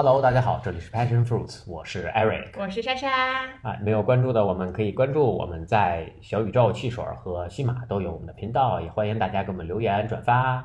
[0.00, 2.50] Hello，大家好，这里是 Passion Fruits，我是 Eric。
[2.56, 3.10] 我是莎莎。
[3.62, 10.64] 啊，没有关注的，我们可以关注我们在小宇宙、汽水和西马都有我们的频道，也欢迎大家给我们留言转发。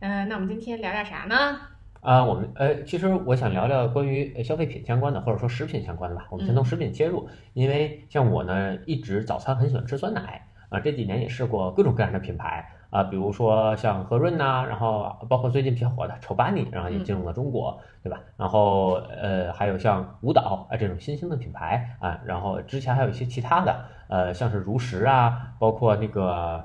[0.00, 1.60] 嗯、那我们今天聊点啥呢？
[2.00, 6.26] 啊，我们呃，其实我想聊聊关于呃消费品相关的，或者说食品相关的吧。
[6.32, 18.20] 我们先从食品切入，因为像我呢，一直早餐很喜欢吃酸奶啊，这几年也试过各种各样的品牌啊，比如说像和润呐、然后包括最近比较火的丑巴尼，然后也进入了中国，对吧？
[18.36, 23.74] 然后呃，还有像舞蹈啊这种新兴的品牌啊，然后之前还有一些其他的，
[24.08, 26.62] 呃，像是如实啊，包括那个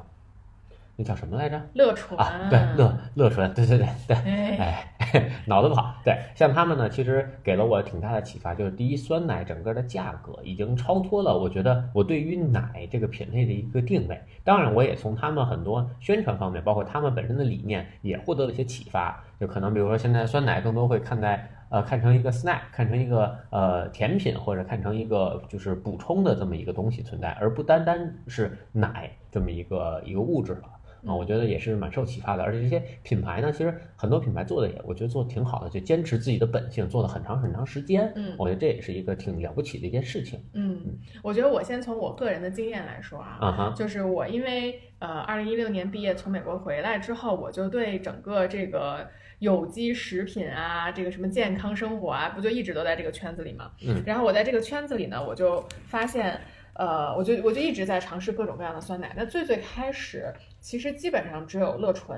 [0.99, 1.61] 那叫什么来着？
[1.73, 5.95] 乐纯啊，对，乐乐纯，对对对对，哎，哎， 脑子不好。
[6.03, 14.19] 对，像他们呢，其实给了我挺大的启发，就是第一，酸奶整个的价格已经超脱了我觉得我对于奶这个品类的一个定位。
[14.43, 19.23] 当然，我也从他们很多宣传方面，包括他们本身的理念，也获得了一些启发。
[19.39, 30.63] 就可能比如说现在酸奶更多会看待呃看成一个 snack，看成一个呃甜品，或者看成一个就是补充的这么一个东西存在，而不单单是奶这么一个一个物质了。
[31.07, 38.11] 啊，我觉得也是蛮受启发的，而且这些品牌呢，其实很多品牌做的也，我觉得做的挺好的，就坚持自己的本性，做了很长很长时间。
[38.15, 40.43] 嗯我觉得这也是一个挺了不起的一件事情。
[40.53, 40.79] 嗯，
[41.23, 49.07] 我觉得我先从我个人的经验来说啊，啊哈，就是我因为呃，二零一六年毕业从美国回来之后，我就对整个这个
[49.39, 53.71] 有机食品啊，这个什么健康生活啊，不就一直都在这个圈子里嘛。
[53.85, 54.01] 嗯。
[54.05, 56.39] 然后我在这个圈子里呢，我就发现，
[56.77, 59.13] 呃，我就我就一直在尝试各种各样的酸奶。
[59.17, 62.17] 那最最开始，其实基本上只有乐纯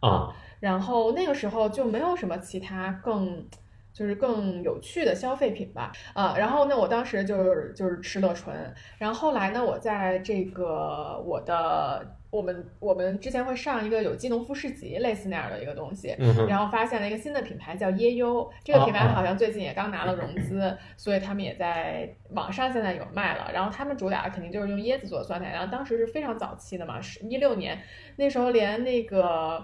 [0.00, 3.48] 啊，然后那个时候就没有什么其他更。
[3.94, 23.50] 就是更有趣的消费品吧，啊，然后呢，我当时就是就是吃乐纯，然后后来呢，我在这个我的我们我们之前会上一个有机农夫市集类似那样的一个东西，嗯，然后发现了一个新的品牌叫椰优，这个品牌好像最近也刚拿了融资，所以他们也在网上现在有卖了。
[23.52, 27.78] 然后他们主打肯定就是用椰子做的酸奶，然后当时是非常早期的嘛，是一六年，
[28.16, 29.62] 那时候连那个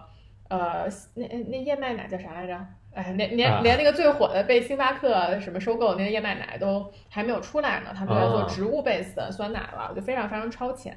[0.50, 2.54] 呃那那燕麦奶叫啥来着？
[2.94, 10.96] 哎，连连啊连那个最火的被星巴克什么收购的那个燕麦奶都还没有出来呢，他们要做啊植物 base 的酸奶了，就非常非常超前。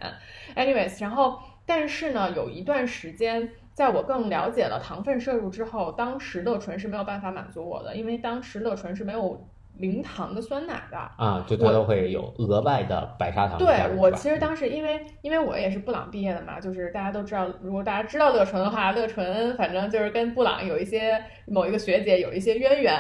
[0.56, 9.48] Anyways，然后但是呢，有一段时间，在我更了解了糖分摄入之后，当时乐纯是没有办法满足我的，因为当时乐纯是没有
[9.82, 10.98] 零糖的酸奶的。
[10.98, 22.96] 啊，就它都会有额外的白砂糖对我其实当时因为因为我也是布朗毕业的嘛，就是大家都知道，如果大家知道乐纯的话，乐纯反正就是跟布朗有一些某一个学姐有一些渊源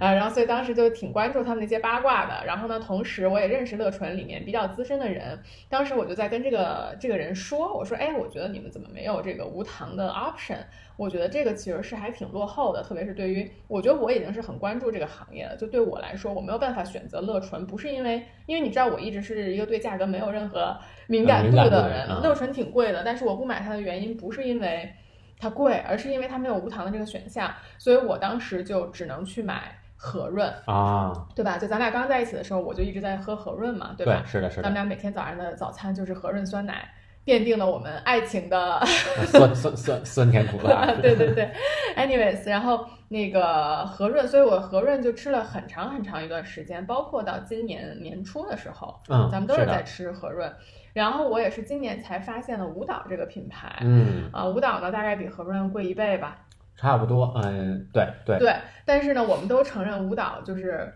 [0.00, 2.44] 啊、然后所以当时就挺关注他们那些八卦的。
[2.44, 10.58] 然后呢，同时我也认识乐纯里面比较资深的人，当时我就在跟这个这个人说，我说，哎，我觉得你们怎么没有这个无糖的 option？
[10.96, 20.76] 我觉得这个其实是还挺落后的，特别是对于我觉得我已经是很关注这个行业了，就对我来说，我没有办法选择乐纯，不是因为因为你知道我一直是一个对价格没有任何
[21.06, 24.92] 敏感度度的人，啊乐纯挺贵的，但是我不买它的原因不是因为
[25.38, 31.58] 它贵，而是因为它没有无糖的这个选项，所以我当时就只能去买和润，啊，对吧？
[31.58, 34.22] 就咱俩刚在一起的时候，我就一直在喝和润嘛，对吧？
[34.26, 36.88] 是的，是的，咱们俩每天早上的早餐就是和润酸奶，
[37.26, 38.80] 奠定了我们爱情的
[39.26, 41.50] 酸酸酸酸甜苦辣，对对对
[41.96, 50.52] ，anyways，然后那个和润，所以我和润就吃了很长很长一段时间，包括到今年年初的时候，嗯，咱们都是在吃和润。
[50.92, 56.38] 然后我也是今年才发现了舞蹈这个品牌，嗯，啊，舞蹈呢大概比和润贵一倍吧。
[56.76, 60.92] 差不多，嗯，对对对，但是呢，我们都承认舞蹈就是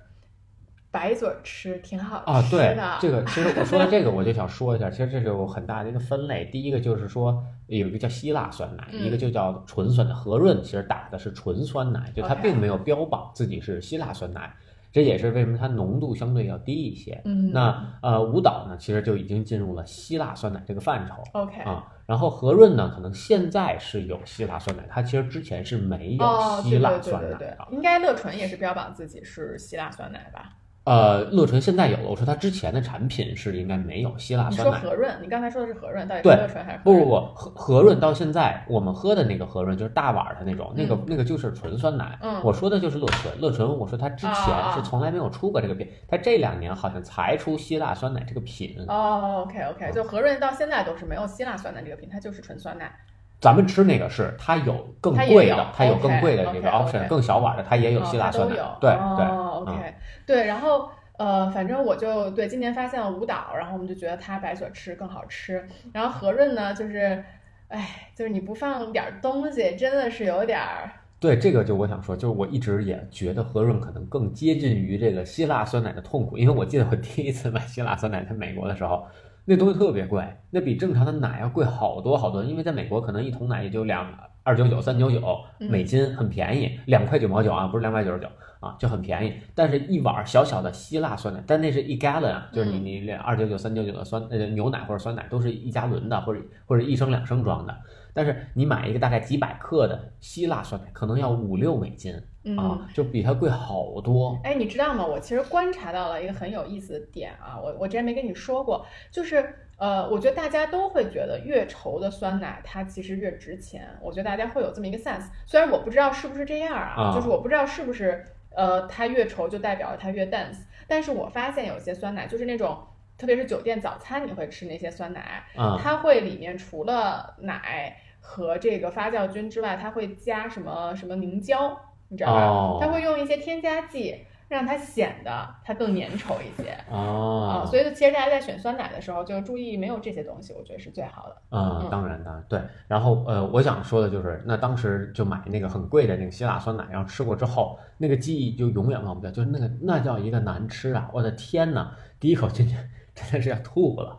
[0.98, 2.76] 白嘴儿吃挺好啊，对。
[3.00, 6.46] 这个，其实我说到这个，我就想说一下，其实这是有很大的一个分类。
[6.46, 10.12] 第一个就是说，有一个叫希腊酸奶，嗯一个就叫纯酸奶。
[10.12, 14.52] 和润其实打的是纯酸奶，就它并没有标榜自己是希腊酸奶，
[14.90, 17.20] 这也是为什么它浓度相对要低一些。
[17.24, 21.86] 嗯，那呃，舞蹈呢，其实就已经进入了希腊酸奶这个范畴 OK，啊。
[22.06, 30.54] 然后和润呢，可能现在是有希腊酸奶，它其实之前是没有哦，希腊酸奶对对的。，应该乐纯也是标榜自己是希腊酸奶吧？
[30.88, 34.80] 呃，乐纯现在有了，我说它之前的产品是应该没有希腊酸奶。
[34.80, 36.78] 说和润，你刚才说的是和润，到底是乐纯还是？
[36.82, 42.18] 不不不，和和润到现在我们喝的那个和润就是大碗儿的那种，那个嗯那个就是纯酸奶。
[42.22, 48.74] 嗯我说的就是乐纯，乐纯我说它之前啊是从来没有出过这个品，它这两年好像才出希腊酸奶这个品。
[48.88, 52.90] 哦，OK OK，就和润到现在都是没有希腊酸奶这个品，它就是纯酸奶。
[53.40, 58.78] 咱们吃那个是它有更贵的，它有更贵的这个 option，更小碗的它也有哦希腊酸奶它都有。。
[58.80, 59.94] 对哦对，，OK，
[60.26, 60.88] 对，然后。
[61.18, 65.66] 呃，反正我就对今年发现了舞蹈，然后我们就觉得它白嘴吃更好吃。
[65.92, 67.24] 然后和润呢，就是，
[67.66, 70.88] 哎，就是你不放点儿东西，真的是有点儿
[71.18, 79.04] 对这个就我想说，就是我一直也觉得和润可能更接近于这个希腊酸奶的痛苦，因为我记得我第一次买希腊酸奶在美国的时候，
[79.50, 84.06] 那东西特别贵，那比正常的奶要贵好多好多，因为在美国可能一桶奶也就两
[84.42, 88.26] 二九九、三九九美金，很便宜，两块九毛九啊，不是两百九十九
[88.60, 89.32] 啊，就很便宜。
[89.54, 97.74] 但是一碗小小的希腊酸奶，但那是一 gallon 啊，就是你你两二九九、三九九的酸呃牛奶或者酸奶都是一加仑的，或者或者一升两升装的。
[98.12, 102.12] 但是你买一个大概几百克的希腊酸奶，可能要五六美金
[102.56, 104.38] 啊，就比它贵好多。
[104.44, 105.04] 哎，你知道吗？
[105.04, 113.88] 我其实观察到了一个很有意思的点啊，我我之前没跟你说过，就是呃，我觉得大家都会觉得越稠的酸奶它其实越值钱。
[114.00, 118.24] 我觉得大家会有这么一个 sense，虽然我不知道是不是这样啊，就是我不知道是不是
[118.54, 122.78] 呃它越稠就代表它越 dense，但是我发现有些酸奶就是那种，
[123.16, 125.44] 特别是酒店早餐你会吃那些酸奶，
[125.78, 127.96] 它会里面除了奶。
[128.20, 132.86] 和这个发酵菌之外，它会加什么什么凝胶，你知道吧？
[132.86, 136.70] 它会用一些添加剂，让它显得它更粘稠一些。
[136.90, 141.36] 啊，所以其实大家在选酸奶的时候，就注意没有这些东西，我觉得是最好的。
[141.50, 142.60] 嗯，当然的，对。
[142.86, 151.10] 然后呃，我想说的就是，那当时就买那个很贵的那个希腊酸奶，然后吃过之后，那个记忆就永远忘不掉，就是那个那叫一个难吃啊！
[151.12, 152.74] 我的天呐，第一口进去
[153.14, 154.18] 真的是要吐了。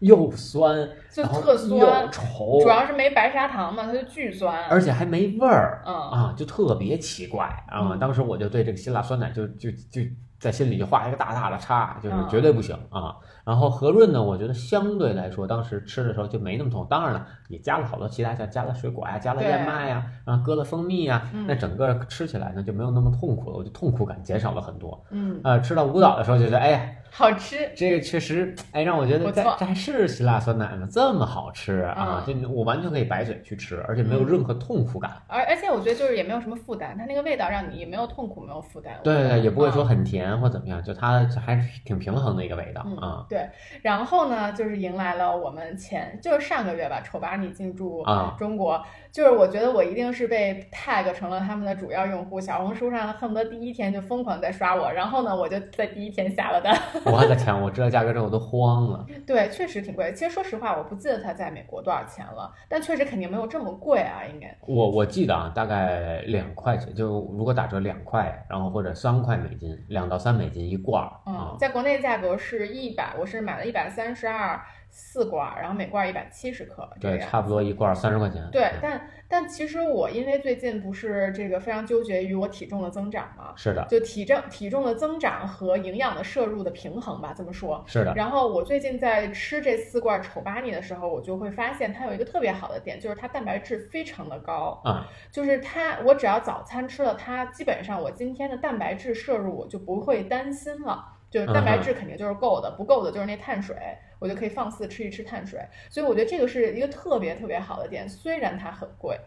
[0.00, 7.96] 又酸，就特酸，又稠，主要是没白砂糖嘛，它就巨酸，而且还没味儿，嗯啊，就特别奇怪啊。
[8.00, 10.00] 当时我就对这个辛辣酸奶就就就
[10.38, 13.14] 在心里就画一个大大的叉，就是绝对不行啊。
[13.50, 16.86] 然后和润呢，我觉得相对来说，当时吃的时候就没那么痛。
[16.88, 25.04] 当然了，也加了好多其他像加了水果呀，加了燕麦呀，然后搁了蜂蜜呀，那整个吃起来呢就没有那么痛苦了，我就痛苦感减少了很多。
[25.10, 26.90] 嗯，呃，吃到舞蹈的时候就觉得，哎呀。
[27.12, 30.86] 好吃，这个确实，哎，让我觉得这这还是希腊酸奶吗？
[30.88, 32.24] 这么好吃啊！
[32.24, 35.20] 就我完全可以白嘴去吃，而且没有任何痛苦感。
[35.26, 38.94] 而而且我觉得就是也没有什么负担，它那个味道让你也没有痛苦，没有负担。
[39.02, 43.26] 对对，也不会说很甜或怎么样，就它还是挺平衡的一个味道啊。
[43.28, 43.39] 对，
[43.82, 48.04] 然后呢，就是迎来了我们前就是上个月吧，丑八你进驻
[48.38, 48.82] 中国。
[49.12, 56.76] 就是我觉得我一定是被 tag 成了他们的主要用户，小红书上恨不得第一天就疯狂在刷我，然后呢，我就在第一天下了单。
[57.04, 59.04] 我的天，我知道价格之后我都慌了。
[59.26, 60.12] 对，确实挺贵。
[60.12, 64.56] 其实说实话，我不记得它在美国多少钱了，但确实肯定没有这么贵啊，应该。
[64.66, 71.10] 我我记得啊，大概两块钱，就如果打折两块，然后或者三块美金，两到三美金一罐儿。
[71.26, 74.60] 嗯，在国内价格是一百，我是买了一百三十二。
[74.90, 78.46] 四罐，然后每罐一百七十克，对，差不多一罐三十块钱。
[78.50, 87.82] 对，但但其实我因为最近不是这个非常纠结于我体重的增长嘛，是的，就体重体重的增长和营养的摄入的平衡吧，这么说。
[87.86, 88.12] 是的。
[88.14, 101.04] 然后我最近在吃这四罐丑巴尼的时候，我就会发现它有一个特别好的点，就是它蛋白质非常的高啊，就是它我只要早餐吃了它，基本上我今天的蛋白质摄入我就不会担心了。
[101.30, 103.76] 就是蛋白质肯定就是够的，不够的就是那碳水，
[104.18, 105.60] 我就可以放肆吃一吃碳水。
[105.88, 109.18] 所以我觉得这个是一个特别特别好的点，虽然它很贵。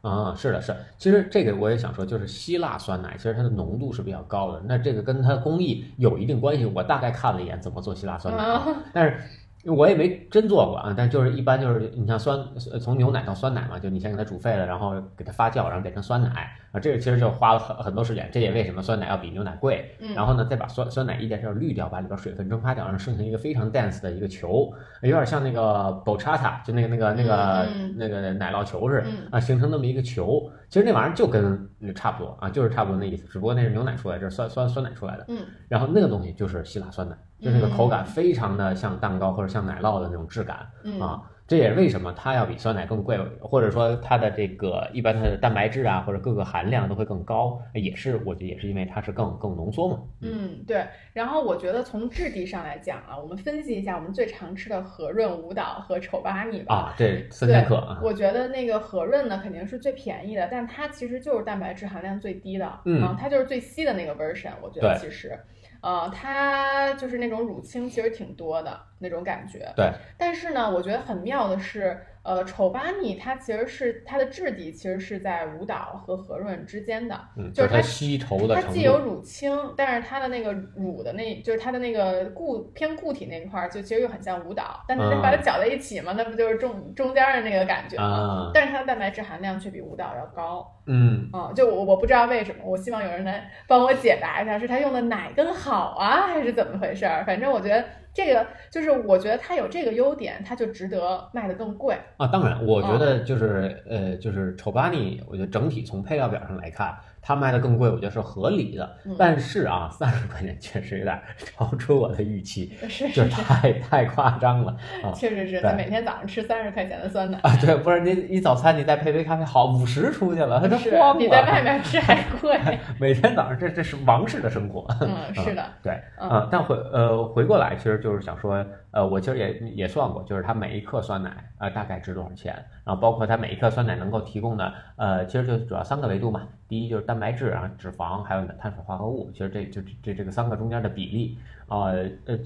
[0.00, 0.74] 啊，是的，是。
[0.98, 6.64] 其实这个我也想说，就是希腊酸奶，其实它的浓度是比较高的，那这个跟它工艺有一定关系。
[6.64, 8.60] 我大概看了一眼怎么做希腊酸奶，
[8.92, 9.20] 但是。
[9.64, 12.36] 我也没真做过啊，但就是一般就是你像酸，
[12.80, 18.28] 从牛奶到酸奶嘛，就你先给它煮沸了，然后给它发酵，然后变成酸奶啊，这个其实就花了很很多时间。
[18.32, 19.94] 这也为什么酸奶要比牛奶贵。
[20.14, 30.50] 然后呢，再把酸酸奶一点点滤掉，把里边水分蒸发掉，然后生成一个非常 dense 的一个球，有点像那个 b o c h a t a 就那个那个那个那个奶酪球似的啊，形成那么一个球。
[30.68, 35.24] 其实那玩意儿就跟那差不多啊，就是差不多那意思，只不过那是牛奶出来，这是酸酸酸奶出来的。
[35.28, 35.38] 嗯，
[35.68, 37.16] 然后那个东西就是希腊酸奶。
[37.42, 40.58] 就那个口感非常的像蛋糕或者像奶酪的那种质感
[41.00, 49.98] 啊，这也是为什么它要比酸奶更贵，或者说它的这个一般它的蛋白质啊或者各个含量都会更高，也是我觉得也是因为它是更更浓缩嘛。
[50.20, 50.86] 嗯，对。
[51.12, 56.74] 然后我觉得从质地上来讲啊，我们分析一下我们最常吃的和润舞蹈和丑八米吧。
[56.74, 58.00] 啊，对三千克啊。
[58.04, 64.52] 我觉得那个和润呢肯定是最便宜的，但它其实就是蛋白质含量最低的，嗯，它就是最稀的那个 version。
[64.62, 65.36] 我觉得其实。
[65.82, 69.92] 呃，它就是那种乳清其实挺多的那种感觉，对。
[70.16, 72.06] 但是呢，我觉得很妙的是。
[72.24, 77.20] 呃，丑巴尼它其实是它的质地其实是在舞蹈和和润之间的，
[77.52, 88.50] 就是它稀稠的它既有乳清，但是它的那个乳的那，就是它的那个固偏固体那块儿，就其实又很像舞蹈，但是你把它搅在一起嘛，那不就是中中间的那个感觉吗？
[88.54, 97.24] 但是它的蛋白质含量却比舞蹈要高，嗯，嗯，就我我不知道为什么，我希望有人来帮我解答一下，是它用的奶更好啊，还是怎么回事儿？
[97.24, 97.84] 反正我觉得。
[98.14, 101.96] 这个就是我觉得它有这个优点，它就值得卖的更贵。
[102.18, 108.96] 啊，当然，我觉得就是呃，就是丑巴尼，我觉得整体从配料表上来看，它卖的更贵，我觉得是合理的。
[109.06, 117.56] 嗯但是啊，三十块钱确实有点超出我的预期，是就是太太夸张了啊确实是，他每天早上吃三十块钱的酸奶，啊！
[117.60, 121.42] 对，不是你你早餐你再配杯咖啡，好五十出去了，他是都慌比在。
[121.42, 122.58] 外面吃还贵。
[122.98, 124.84] 每天早上这这是王室的生活。
[125.00, 136.46] 嗯，是的，对嗯啊，但回呃回过来，其实就是想说，呃，我其实也也算过，就是它每一克酸奶呃大概值多少钱，然后包括它每一克酸奶能够提供的呃，其实就主要三个维度嘛。
[136.68, 142.38] 第一就是蛋白质啊、脂肪，还有呢碳水化合物，其实这就这这这个三个中间的比例，呃呃，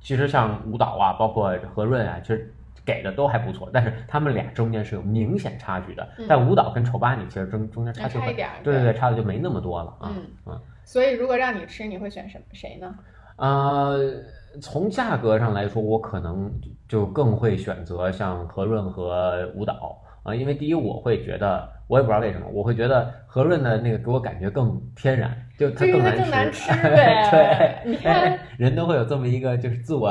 [0.00, 2.52] 其实像舞蹈啊，包括和润啊，其实。
[2.86, 6.06] 给的都还不错，但是他们俩中间是有明显差距的。
[6.18, 8.50] 嗯但舞蹈跟丑巴尼其实中中间差距很，那差一点。
[8.62, 10.12] 对对对，差的就没那么多了啊。
[10.14, 12.94] 嗯嗯所以如果让你吃，你会选什么谁呢？
[13.36, 13.98] 呃，
[14.60, 16.50] 从价格上来说，我可能
[16.88, 27.90] 就更会选择像和润和舞蹈啊，因为第一我会觉得，我也不知道为什么，我会觉得和润的那个给我感觉更天然，就它更难吃 对。
[27.90, 30.10] 你看哎， 人都会有这么一个就是自我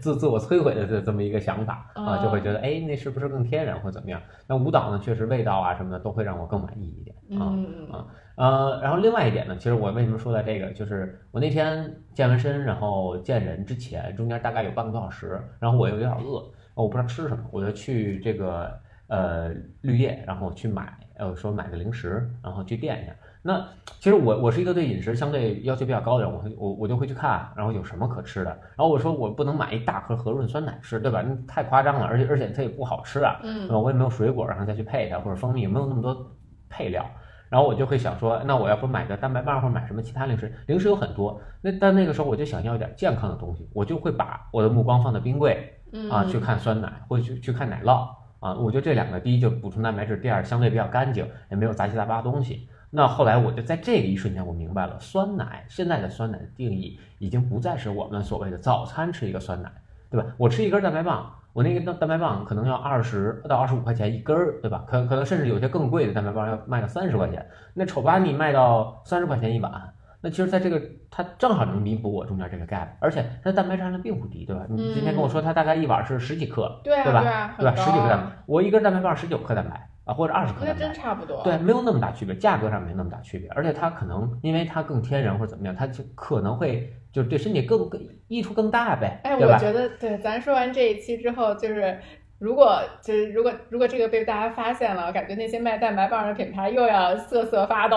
[0.00, 4.20] 自自我摧毁的这这么一个想法啊，就会觉得哎，那是不是更天然或怎么样？
[4.46, 7.48] 那舞蹈呢，确实味道啊什么的都会让我更满意一点啊。
[7.54, 8.04] 嗯啊
[8.36, 18.76] 呃，然后另外一点呢，其实我为什么说到这个，就是我那天健完身，然后见人之前，中间大概有半个多小时，然后我又有点饿，我不知道吃什么，我就去这个
[19.06, 19.50] 呃
[19.82, 23.12] 绿叶，然后去买，呃说买个零食，然后去垫一下。
[23.46, 23.62] 那
[24.00, 28.50] 其实我我是一个对饮食相对要求比较高的人，我会我我就会去看，然后有什么可吃的。
[28.50, 31.22] 然后我说我不能买一大盒和润酸奶吃，对吧？
[31.22, 33.38] 那太夸张了，而且而且它也不好吃啊。
[33.44, 36.34] 嗯呃，我也没有水果，然后再去配它，或者蜂蜜，没有那么多
[36.70, 37.04] 配料。
[37.48, 40.52] 然后我就会想说，那我要不买个蛋白棒或者买什么其他零食？
[40.66, 48.08] 零食有很多，那但那个时候我就想要一点健康的东西，我就会把我的目光放在冰柜嗯啊，去看酸奶或者去去看奶酪
[48.40, 48.54] 啊。
[48.54, 52.68] 我觉得这两个，第一就补充蛋白质，第二相对比较干净，也没有杂七杂八的东西。
[52.90, 59.70] 那后来我就在这个一瞬间，我明白了，酸奶现在的酸奶的定义已经不再是我们所谓的早餐吃一个酸奶，
[60.10, 60.26] 对吧？
[60.36, 64.84] 我吃一根蛋白棒，我那个蛋蛋白棒可能要二十到二十五块钱一根儿，对吧？
[64.86, 69.72] 可可能甚至有些更贵的蛋白棒要卖到三十块钱，那丑八你卖到三十块钱一碗。
[70.20, 70.80] 那其实，在这个
[71.10, 74.62] 它正好能弥补我中间这个 gap，而且它的蛋白质含量并不低，对吧？
[74.68, 77.76] 你今天跟我说它大概一碗是十几克，对吧对吧？
[77.76, 81.42] 十几克蛋啊白，我一根蛋白棒十九克蛋白啊，或者二十克那蛋白真，差不多。
[81.42, 91.98] 对，没有那么大区别，价格上没那么大区别，而且它可能因为它更天然或者怎么样，它就可能会就是对身体更更益处更大呗，哎，我觉得对，咱说完这一期之后，就是
[92.38, 97.96] 如果就是如果如果这个被大家发现了，感觉那些卖蛋白棒的品牌又要瑟瑟发抖，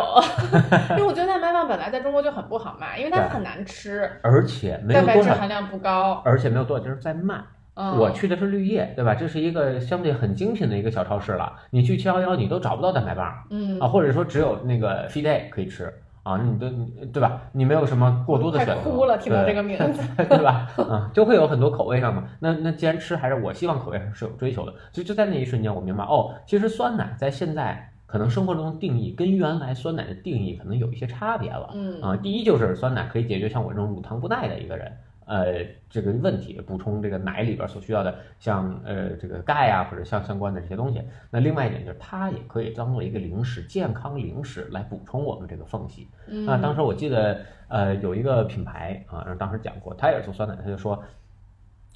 [0.91, 6.21] 因为我觉得蛋白棒本来在中国就很不好卖，因为它很难吃，而且没有蛋白，质含量不高。
[6.23, 7.35] 而且没有多少地儿在卖。
[7.77, 9.13] 嗯，我去的是绿叶，对吧？
[9.13, 11.53] 这是一个相对很精品的一个小超市了。
[11.69, 15.93] 你去七幺幺，你都找不到蛋白棒嗯啊，或者说只有那个 feed day 可以吃
[16.23, 16.67] 啊，你都
[17.13, 17.39] 对吧？
[17.51, 20.01] 你没有什么过多的选择，哭了，听到对这个名字。
[20.27, 20.67] 对吧？
[20.77, 22.23] 啊，就会有很多口味上嘛。
[22.39, 24.73] 那那既然吃，还是我希望口味上是有追求的。
[24.91, 31.69] 所以就在那一瞬间，我明白哦，其实酸奶在现在可能生活中的定义跟原来酸奶的定义可能有一些差别了。
[31.75, 34.91] 嗯啊，第一就是酸奶可以解决像我这种乳糖不耐的一个人。
[35.27, 41.03] 呃，这个问题补充这个奶里边所需要的，像呃这个钙啊，或者相相关的这些东西。
[41.29, 46.07] 那另外一点就是它也可以当做一个零食，健康零食来补充我们这个缝隙。
[46.27, 51.03] 嗯，啊，当时我记得，呃，有一个品牌啊，然后当时讲过，他也是做酸奶，他就说，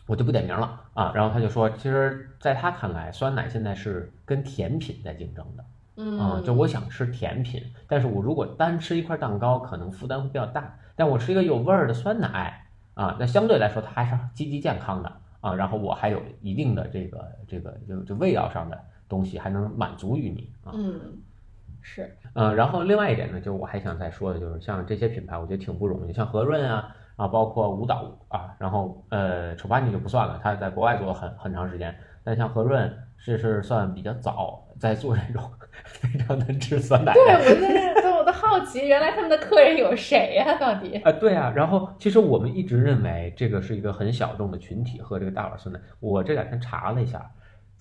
[0.07, 5.63] 我就不点名了啊，然后他就说，其实在他看来，酸奶现在是跟甜品在竞争的
[6.21, 12.65] 啊，嗯，就我想吃甜品，但是我如果单吃一块蛋糕，可能负担会比较大，但我吃一个有味儿的酸奶
[13.01, 18.79] 啊，那相对来说它还是积极健康的啊，然后我还有一定的这个这个就就味道上的
[19.09, 21.17] 东西，还能满足于你啊，嗯，
[21.81, 35.41] 是，呃，然后另外一点呢，就是我还想再说的，就是像这些品牌，我觉得挺不容易，像和润啊，啊，包括舞蹈啊，然后呃，丑巴尼就不算了，他在国外做了很很长时间，但像和润是是算比较早在做这种
[35.85, 37.19] 非常能吃酸奶的。
[37.19, 38.00] 对我在
[38.51, 40.97] 好奇，原来他们的客人有谁呀、 到底？
[40.97, 45.79] 啊，对啊，然后其实我们一直认为这个是一个很小众的群体喝这个大碗酸奶。
[46.01, 47.31] 我这两天查了一下，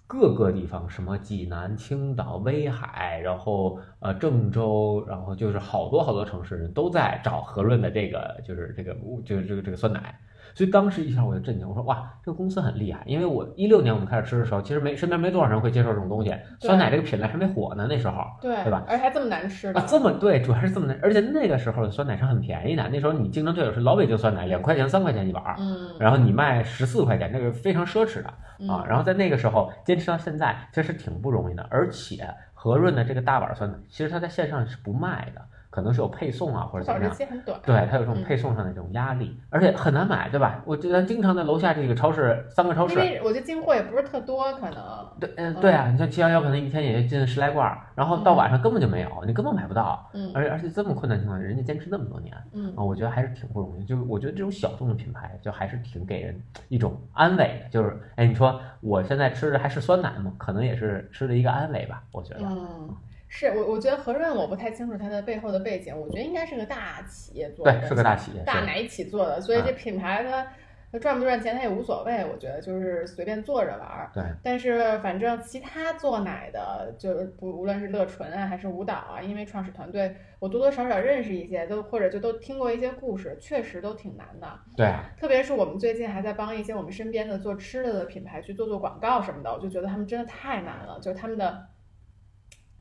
[0.06, 10.16] 各个地方什么济南、青岛、威海，然后呃郑州，然后就是好多好多城市人都在找和润的这个就是这个就是这个这个酸奶
[10.54, 13.02] 所以当时一下我就震惊，我说哇，这个公司很厉害。
[13.06, 18.84] 因为我一六年我们开始吃的时候，其实没身边没多少人会接受这种东西，酸奶这个品类还没火呢，那时候对对吧？
[18.88, 28.82] 而且还这么难吃啊，，这么对，主要是这么难，而且那个时候的酸奶是很便宜的，那时候你竞争对手是老北京酸奶，两块钱三块钱一碗儿，嗯然后你卖十四块钱，这个非常奢侈的啊。
[28.82, 31.66] 嗯然后在那个时候坚持到现在，这是挺不容易的。
[31.70, 35.40] 而且和润的这个大碗酸奶，其实它在线上是不卖的，
[35.70, 37.14] 可能是有配送啊或者怎么样。
[37.14, 40.60] 期很短，对，它有这种嗯配送上的这种压力，而且很难买，对吧？
[40.66, 53.84] 我觉得经常在楼下这个超市，三个超市，因为我觉得进货也不是特多，可能对，嗯，对啊，你像七幺幺可能一天也就进十来罐儿，然后到晚上根本就没有，你根本买不到，嗯而且而且这么困难情况下，人家坚持那么多年嗯啊，我觉得还是挺不容易。
[53.84, 60.32] 就我觉得这种小众的品牌，就还是挺给人一种安慰的，就是哎，你说我现在吃的还是酸奶吗？
[60.36, 62.40] 可能也是吃的一个安慰吧，我觉得。
[62.42, 62.88] 嗯。
[63.32, 70.46] 是我，我觉得和润我不太清楚它的背后的背景，我觉得应该是个大企业做的对，是个大企业，是大奶企做的，所以啊这品牌它
[70.92, 74.10] 它赚不赚钱它也无所谓，我觉得就是随便做着玩儿。
[74.12, 84.48] 对，但是反正其他做奶的，就是不无论是乐纯啊还是舞蹈啊，因为创始团队我多多少少认识一些，都或者就都听过一些故事，确实都挺难的。
[84.76, 91.66] 对啊，特别是我们最近还在帮一些我们身边的做吃的的品牌去做做广告什么的，我就觉得他们真的太难了，就是他们的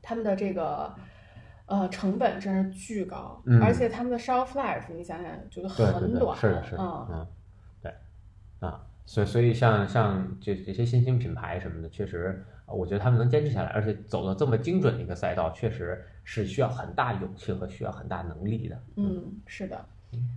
[0.02, 0.94] 他们的这个。
[1.66, 7.26] 呃，成本真是巨高，嗯而且他们的 shelf life，你想想，觉得对对对，很短，是的，是的，嗯，嗯，
[7.80, 7.94] 对，
[8.58, 18.82] 啊，所以所以像像这这些新兴品牌什么的，确实，呃我觉得他们能坚持下来，而且走到这么精准的一个赛道，确实是需要很大勇气和需要很大能力的。
[18.96, 19.84] 嗯，是的。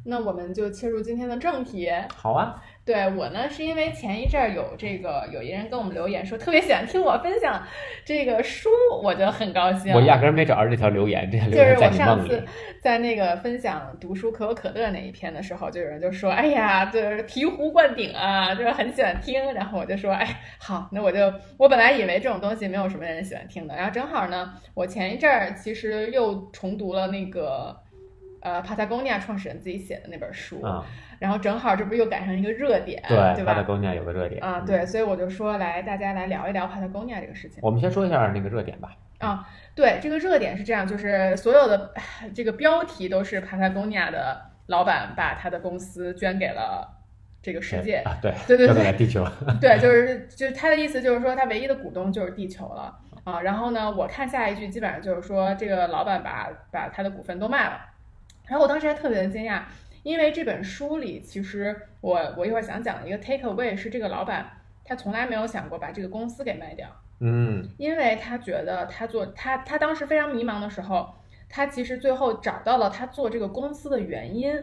[0.05, 1.89] 那我们就切入今天的正题。
[2.13, 7.63] 好啊，对我呢，是因为前一阵儿有这个有一人跟我们留言说特别喜欢听我分享
[8.03, 8.69] 这个书，
[9.01, 9.93] 我就很高兴。
[9.93, 12.43] 我压根儿没找着这条留言，这条留就是我上次。
[12.81, 27.73] 在那个分享读书可口可乐那一篇的时候，就有人就说：“哎呀，就是醍醐灌顶啊，就是很喜欢听。”然后我就说：“哎，好，那我就我本来以为这种东西没有什么人喜欢听的，然后正好呢，我前一阵儿其实又重读了那个
[28.43, 30.85] 呃 Patagonia 创始人自己写的那本书，啊、
[31.17, 33.53] 然后正好这不又赶上一个热点，对，对吧？
[33.53, 37.59] 帕特高尼亚有个热点啊，嗯对，所以我就说来大家来聊一聊 Patagonia 这个事情。
[37.63, 38.91] 我们先说一下那个热点吧。
[39.19, 41.93] 啊对，这个热点是这样，就是所有的
[42.35, 46.87] 这个标题都是 Patagonia 的老板把他的公司捐给了
[47.41, 48.01] 这个世界。
[48.05, 49.25] 啊，对，对对对地球。
[49.61, 53.39] 对，就是就是他的意思就是说，他唯一的股东就是地球了啊。
[53.39, 57.79] 然后呢，我看下一句基本上就是说，这个老板把把他的股份都卖了。
[58.53, 59.63] 然后我当时还特别的惊讶，
[60.03, 64.47] 因为这本书里其实我我一会儿想讲的一个 take away 是这个老板
[64.85, 66.87] 他从来没有想过把这个公司给卖掉。
[67.19, 71.09] 嗯因为他觉得他做他他当时非常迷茫的时候，
[71.49, 74.53] 他其实最后找到了他做这个公司的原因，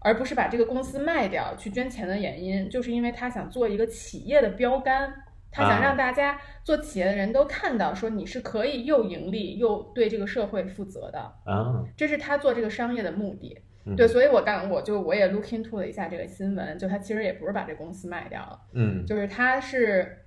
[0.00, 5.14] 而不是把这个公司卖掉去捐钱的原因，就是因为他想做一个企业的标杆，
[5.50, 13.56] 他想啊让大家做企业的人都看到，说你是可以又盈利又对这个社会负责的，啊，这是他做这个商业的目的。
[13.86, 18.60] 嗯对，所以我刚我就我也 look into 了一下这个新闻，就他其实也不是把这公司卖掉了。
[18.74, 20.26] 嗯就是他是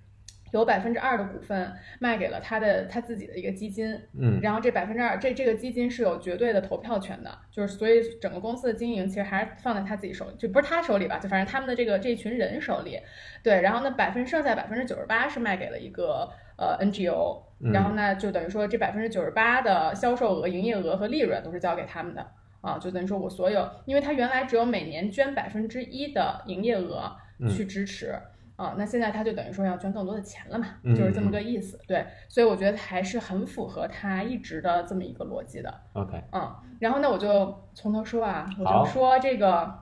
[0.51, 4.39] 有百分之二的股份卖给了他的他自己的一个基金，嗯。
[4.41, 12.99] 然后这百分之二这这个基金是有绝对的投票权的，就是所以整个公司的经营其实还是放在他自己手里，就不是他手里吧，就反正他们的这个这群人手里，
[13.43, 17.71] 对，然后呢百分剩下百分之九十八是卖给了一个呃 NGO，嗯。
[17.71, 22.25] 然后呢就等于说这百分之九十八的销售额、营业额和利润都是交给他们的。
[22.61, 27.49] 啊，就等于说我所有，因为他原来只有每年捐百分之一的营业额嗯。
[27.49, 28.13] 去支持，
[28.61, 31.79] 啊，那现在他就等于说要捐更多的钱了嘛，嗯就是这么个意思。
[31.87, 35.81] 对，所以我觉得还是很符合他一直的这么一个逻辑的。
[35.93, 39.73] ，OK，嗯，然后呢，我就从头说啊，我就说这个，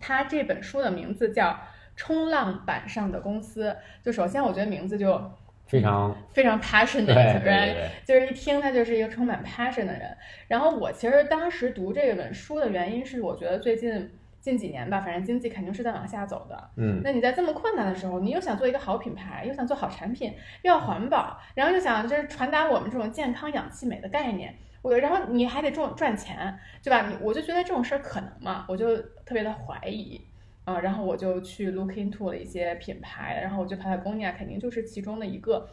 [0.00, 1.48] 他这本书的名字叫
[1.96, 3.70] 《冲浪板上的公司》。
[4.04, 5.20] 就首先我觉得名字就
[5.66, 10.16] 非常非常 passionate，就是一听他就是一个充满 passion 的人。
[10.46, 14.10] 然后我其实当时读这本书的原因是，我觉得最近
[14.42, 16.70] 近几年吧，反正经济肯定是在往下走的。
[16.76, 27.08] 嗯那你在这么困难的时候，你又想做一个好品牌，又想做好产品，又要环保，然后又想就是传达我们这种健康、氧气、美的概念，我然后你还得赚赚钱，对吧？
[27.08, 28.66] 你我就觉得这种事儿可能吗？
[28.68, 30.20] 我就特别的怀疑。
[30.64, 35.68] 啊、然后我就去 look into 了一些品牌，然后我就 Patagonia 肯定就是其中的一个。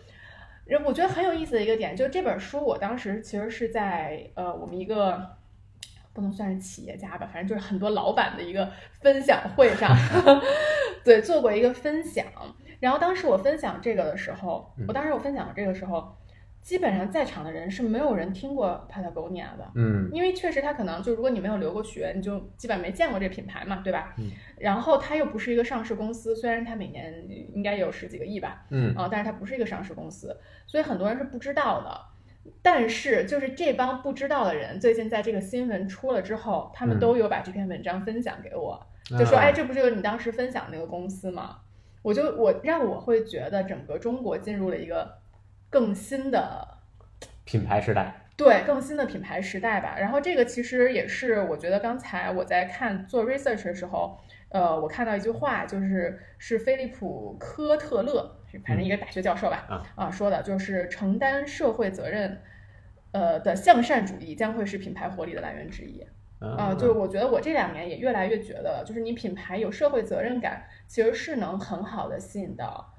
[0.83, 5.37] 我觉得很有意思的一个点，就这本书，我当时其实是在呃我们一个
[6.19, 9.89] 不能算是企业家吧，反正就是很多老板的一个分享会上，
[11.05, 12.25] 对，做过一个分享。
[12.81, 16.13] 然后当时我分享这个的时候，我当时我分享这个时候，
[16.61, 24.13] 基本上在场的人是没有人听过 Patagonia 的，嗯因为确实他可能就如果你没有留过学，你就基本没见过这品牌嘛，对吧？
[24.17, 32.18] 嗯然后它又不是一个上市公司，虽然它每年应该有十几个亿吧，嗯啊、但是它不是一个上市公司，所以很多人是不知道的。
[32.61, 38.79] 但是就是这帮不知道的人，最近在这个新闻出了之后，他们嗯都有把这篇文章分享给我，
[39.17, 41.57] 就说：“啊哎，这不就是你当时分享那个公司吗？”
[42.01, 45.17] 我就我让我会觉得整个中国进入了一个
[45.69, 46.65] 更新的
[47.43, 49.95] 品牌时代，对更新的品牌时代吧。
[49.99, 54.17] 然后这个其实也是我觉得刚才我在看做 research 的时候，
[54.49, 62.41] 呃，我看到一句话，就是是菲利普科特勒，反正一个大学教授吧，啊说的就是承担社会责任。
[63.11, 65.99] 呃的向善主义将会是品牌活力的来源之一
[66.37, 72.93] 啊、啊就是我觉得我这两年也越来越觉得，就是你品牌有社会责任感，其实是能很好的吸引到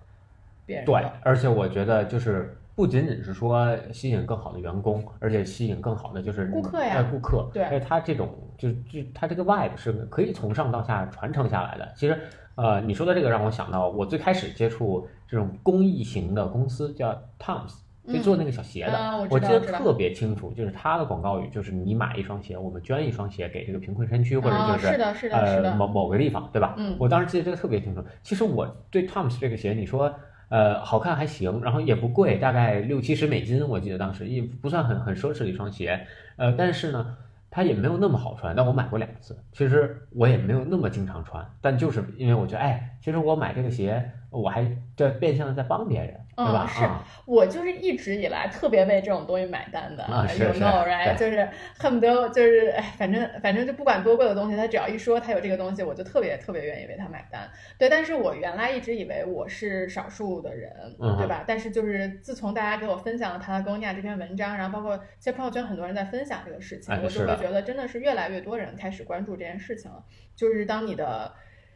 [0.67, 0.85] 别人。
[0.85, 7.47] 对，而且我觉得就是不仅仅是说吸引更好的员工，而且吸引更好的就是顾客呀哎顾客。
[7.53, 11.87] 对而且他这种就就他这个 vibe 是可以从上到下传承下来的。
[11.95, 12.19] 其实
[12.55, 17.75] 呃，你说的这个让我想到，我最开始接触这种公益型的公司叫 Toms。
[18.09, 26.75] 就做那个小鞋的，啊我记得特别清楚，就是他的广告语就是你买一双鞋，我们捐一双鞋给这个贫困山区，或者啊，就是的，是的，是呃，某某个地方，对吧？
[26.79, 28.03] 嗯我当时记得这个特别清楚。
[28.23, 30.12] 其实我对 Toms 这个鞋，你说
[30.51, 37.17] 呃好看还行，然后也不贵，大概六七十美金，我记得当时也不算很很奢侈的一双鞋，呃，但是呢。
[37.53, 39.37] 它也没有那么好穿，但我买过两次。
[39.51, 44.64] 其实我也没有那么经常穿，但就是因为我觉得，哎，其实我买这个鞋，我还
[44.97, 46.64] 这变相的在帮别人，对吧？
[46.64, 51.16] 嗯是啊，我就是一直以来特别为这种东西买单的啊是 you know right？
[51.16, 57.51] 就是恨不得就是哎，反正反正就不管多贵的东西，他只要一说他有这个东西，我就特别特别愿意为他买单。
[57.77, 61.45] 对，但是我原来一直以为我是少数的人，嗯对吧？
[61.47, 70.05] 但是就是自从大家给我分享了 Patagonia 这篇文章，然后包括其实朋友圈很多人在分享这个事情，我就会觉得真的是越来越多人开始关注这件事情了。
[70.37, 71.33] 就是当你的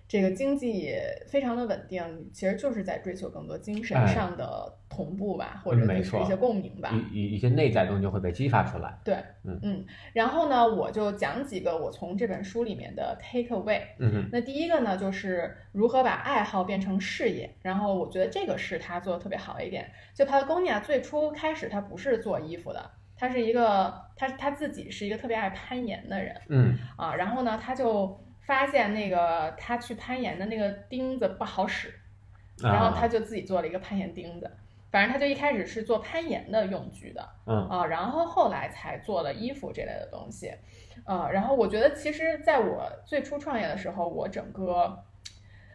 [0.07, 0.95] 这个经济
[1.27, 6.91] 非常的稳定，其实就是在追求更多精神哎上的同步吧，或者一些共鸣吧。
[6.93, 8.99] 一一一些内在东西就会被激发出来。
[9.03, 9.15] 对，
[9.45, 13.81] 嗯嗯然后呢，我就讲几个我从这本书里面的 take away。
[13.99, 17.55] 嗯哼，那第一个呢，就是如何把爱好变成事业。
[17.63, 19.91] 然后我觉得这个是他做的特别好的一点。
[20.15, 26.37] 就 Patagonia 最初开始他不是做衣服的，他是一个他他自己是一个特别爱攀岩的人。
[26.51, 31.93] 嗯啊，然后呢，他就发现那个他去攀岩的那个钉子不好使，
[32.63, 34.51] 然后他啊就自己做了一个攀岩钉子。
[34.91, 40.55] 反正他就一开始是做攀岩的用具的，嗯啊，然后后来才做了衣服这类的东西，
[41.05, 45.03] 呃，然后我觉得其实在我最初创业的时候，我整个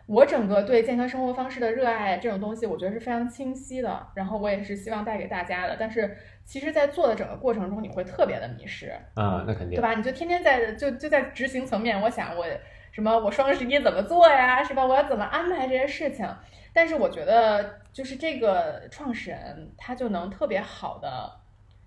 [0.07, 5.75] 我整个对健康生活方式的热爱这种东西，我觉得是非常清晰的，然后我也是希望带给大家的。
[5.77, 6.15] 但是
[6.49, 9.81] 其实，在做的整个过程中，你会特别的迷失，啊，那肯定对。
[9.83, 9.93] 吧？
[9.93, 12.43] 你就天天在就就在执行层面，我想我
[12.91, 14.83] 什么我双十一怎么做呀，是吧？
[14.83, 16.27] 我要怎么安排这些事情？
[16.73, 21.38] 但是我觉得就是这个创始人他就能特别好的。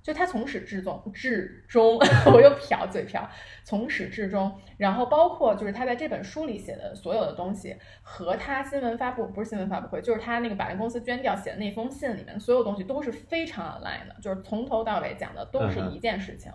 [0.03, 1.97] 就他从始至终至终，
[2.33, 3.29] 我又瓢嘴瓢，
[3.63, 16.51] 从始至终，然后包括就是他在这本书里写的所有的东西，和他新闻发布不是新闻发布会，就是他那个把那公司捐掉写的那封信里面所有东西都是非常 align 的，就是从头到尾讲的都是一件事情。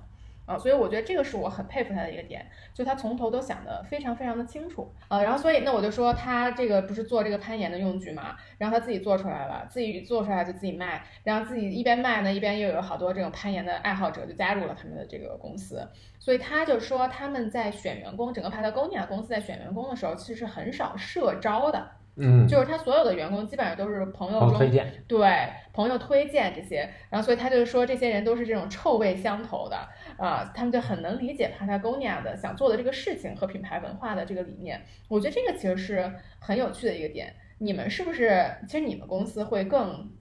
[0.47, 5.21] 啊，所以我觉得这个是我很佩服他的一个点，就他从头都想得非常非常的清楚啊。
[5.21, 15.85] 然后所以那我就说他这个不是做这个攀岩的用具嘛，然后他自己做出来了，自己做出来就自己卖，然后自己一边卖呢，一边又有好多这种攀岩的爱好者就加入了他们的这个公司。
[16.19, 24.91] 所以他就说他们在选员工，整个 Patagonia 公司在选员工的时候，其实很少社招的，嗯，就是他所有的员工基本上都是朋友中推荐。
[25.07, 25.29] 对
[25.71, 29.77] 朋友推荐这些，然后所以他就说这些人都是这种臭味相投的
[30.17, 34.81] 啊、他们就很能理解 Patagonia 的想做的这个事情和品牌文化的这个理念。
[35.07, 37.33] 我觉得这个其实是很有趣的一个点。
[37.59, 38.45] 你们是不是？
[38.67, 40.11] 其实你们公司会更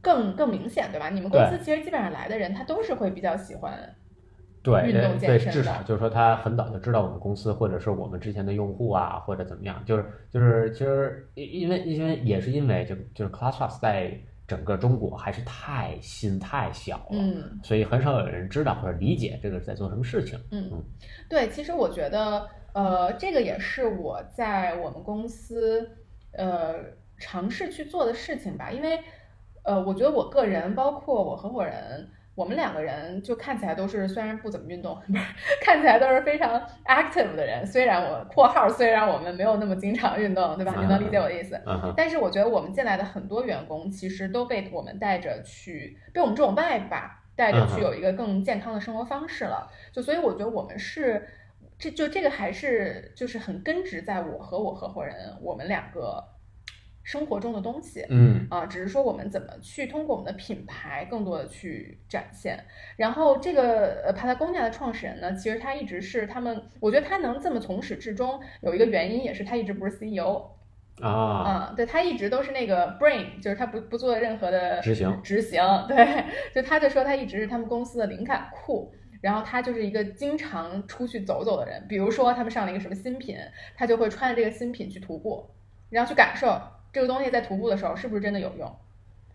[0.00, 1.10] 更更明显，对吧？
[1.10, 3.94] 你们公司其实基本上来的人，他都是会比较喜欢
[4.72, 17.58] 对运动对至少就是说他很早就知道我们公司，或者是我们之前的用户啊，或者怎么样，就是就是其实因因为因为也是因为就就是 ClassPass 在整个中国还是太新太小了，嗯。
[17.62, 20.38] 所以很少有人知道或者理解这个是在做什么事情。
[20.50, 20.82] 嗯，
[21.28, 25.90] 对，其实我觉得，呃，这个也是我在我们公司，
[26.32, 26.76] 呃，
[27.18, 28.70] 尝试去做的事情吧。
[28.70, 29.00] 因为，
[29.64, 35.24] 呃，我觉得我个人，包括我合伙人，我们两个人就看起来都是虽然不怎么运动， 不是
[35.62, 37.66] 看起来都是非常 active 的人。
[37.66, 40.74] 虽然我括号虽然我们没有那么经常运动，对吧？
[40.78, 41.58] 你能理解我的意思？
[41.96, 49.68] 但是我觉得我们进来的很多员工其实都被我们带着去，被我们这种 vibe 吧带着去有一个更健康的生活方式了。
[49.90, 51.26] 就所以我觉得我们是，
[51.78, 56.22] 这就这个还是就是很根植在我和我合伙人我们两个。
[57.06, 62.58] 生活中的东西，嗯啊，只是说我们怎么去通过我们的品牌更多的去展现。
[62.96, 70.50] 然后这个呃，Patagonia 的创始人呢，其实他一直是他们，我觉得他能这么从始至终，有一个原因也是他一直不是 CEO
[71.00, 83.36] 啊，啊，对他一直都是那个 brain，就是他不不做任何的执行执行，对，就他就说他一直是他们公司的灵感库，然后他就是一个经常出去走走的人，比如说他们上了一个什么新品，
[83.76, 85.48] 他就会穿着这个新品去徒步，
[85.88, 86.60] 然后去感受。
[86.92, 88.76] 这个东西在徒步的时候是不是真的有用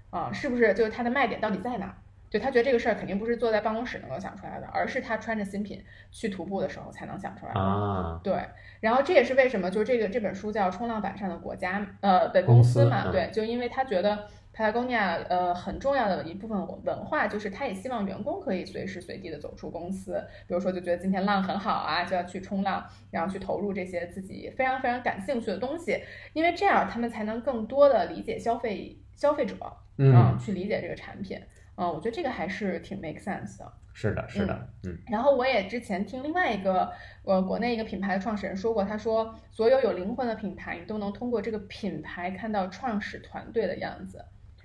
[0.10, 0.32] 啊？
[0.34, 1.96] 是不是就是它的卖点到底在哪？
[2.30, 8.20] 就他觉得这个事儿肯定不是坐在办公室能够想出来的，而是他穿着新品去徒步的时候才能想出来的啊。
[8.24, 8.42] 对，
[8.80, 14.28] 然后这也是为什么就这个这本书叫《冲浪板上的国家》呃的公司嘛，对，就因为他觉得。
[14.54, 25.98] Patagonia 呃很重要的一部分文化就是，他也希望员工可以随时随地的走出公司，比如说就觉得今天浪很好啊，就要去冲浪，然后去投入这些自己非常非常感兴趣的东西，
[26.34, 29.56] 因为这样他们才能更多的理解消费消费者，
[29.98, 31.42] 嗯，去理解这个产品，
[31.76, 33.72] 嗯，我觉得这个还是挺 make sense 的。
[33.94, 34.98] 是的，是的，嗯。
[35.08, 36.92] 然后我也之前听另外一个
[37.24, 44.24] 呃国内一个品牌的创始人说过，他说所有有灵魂的品牌，你都能通过这个品牌看到创始团队的样子。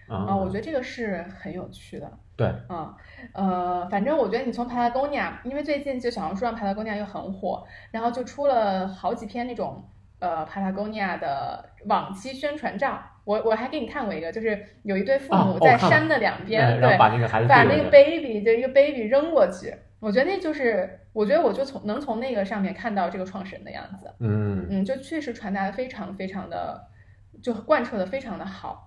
[0.08, 2.10] 啊，我觉得这个是很有趣的。
[2.36, 2.94] 对，啊，
[3.32, 9.82] 呃，反正我觉得你从 Patagonia，因为最近就小红书上 Patagonia 又很火，然后就出了好几篇那种
[10.18, 13.00] 呃 Patagonia 的往期宣传照。
[13.24, 19.74] 我我还给你看过一个，就是有一对父母在山的两边，对，把那个孩子把那个 baby 就一个 baby 扔过去。
[19.98, 24.12] 我觉得那就是，我觉得我就从能从那个上面看到这个创始人的样子。
[24.20, 26.86] 嗯嗯，就确实传达的非常非常的，
[27.42, 28.85] 就贯彻的非常的好。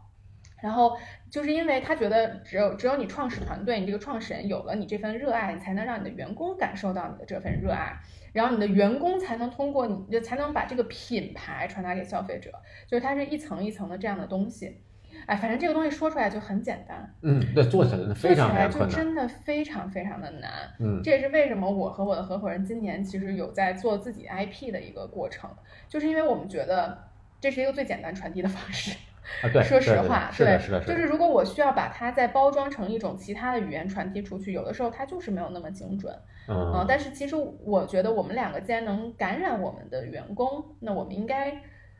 [0.62, 0.98] 然后
[1.30, 7.98] 就是因为他觉得只有只有你创始团队，你这个创始人有了你这份热爱，你才能让你的员工感受到你的这份热爱，
[8.34, 12.52] 然后你的员工才能通过你，就才能把这个品牌传达给消费者。
[12.88, 14.82] 就是它是一层一层的这样的东西。
[15.26, 20.50] 哎，反正这个东西说出来就很简单，嗯，对，做起来非常难，就真的非常非常的难。
[20.80, 25.50] 嗯，这也是为什么我和我的合伙人今年其实有在做自己 IP 的一个过程，
[25.89, 27.10] 就是因为我们觉得
[27.41, 28.95] 这是一个最简单传递的方式。
[29.41, 36.13] 啊，对，说实话，是的，是的，就是如果我需要把它再包装成一种其他的语言传递出去，有的时候它就是没有那么精准。
[36.47, 41.51] 嗯，但是其实我觉得我们两个既然能感染我们的员工，那我们应该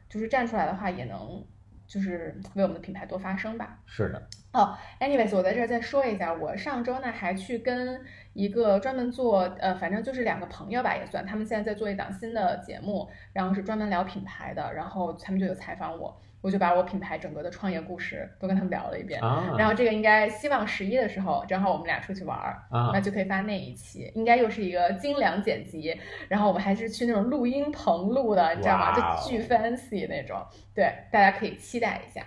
[0.10, 1.46] 就是站出来的话，也能
[1.86, 3.78] 就是为我们的品牌多发声吧。
[3.86, 4.22] 是的。
[4.52, 8.02] 哦，anyways，我在这儿再说一下，我上周呢还去跟
[8.34, 16.20] 一个专门做呃，反正就是两个朋友吧，也算，他们现在在做一档新的节目，然后是专门聊品牌的，然后他们就有采访我。
[16.42, 19.20] 我就把我品牌整个的创业故事都跟他们聊了一遍，
[19.58, 25.94] 然后这个应该希望十一的时候，正好我们俩出去玩儿，那就可以发那一期，应该又是一个精良剪辑，
[26.30, 29.20] 然后我们还是去那种录音棚录的，你知道吗？
[29.22, 30.42] 就巨 fancy 那种，
[30.74, 32.26] 对，大家可以期待一下。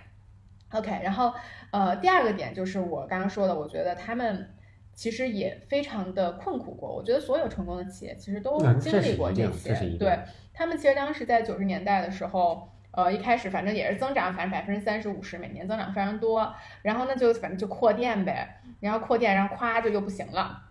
[0.71, 1.33] OK，然后
[1.71, 4.47] 呃，第二个点就是我刚刚说的，我觉得他们
[4.93, 10.19] 其实也非常的困苦过，我觉得所有成功的企业其实都经历过这些，对
[10.53, 12.69] 他们其实当时在九十年代的时候。
[12.95, 16.53] 呃，一开始反正也是增长，反正百分之三十五十，每年增长非常多。
[16.83, 18.47] 然后那，就反正就扩店呗，
[18.79, 20.61] 然后扩店，然后咵就又不行了，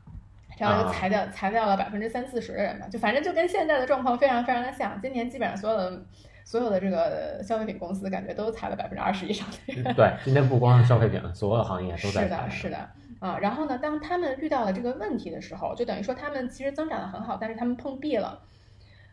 [0.57, 5.01] 然后就裁掉裁掉了百分之三四十的人吧，就反正就跟现在的状况非常非常的像。
[5.03, 6.03] 今年基本上所有的
[6.45, 9.95] 所有的这个消费品公司，感觉都裁了百分之二十以上的人。
[9.95, 12.49] 对，今天不光是消费品，所有行业都在裁。
[12.49, 18.39] 是的，是的，啊，然后呢，当他们遇到了这个问题的时候，就等于说他们其实增长的很好，但是他们碰壁了。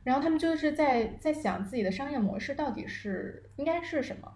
[0.04, 4.32] 然后他们就是在在想自己的商业模式到底是应该是什么，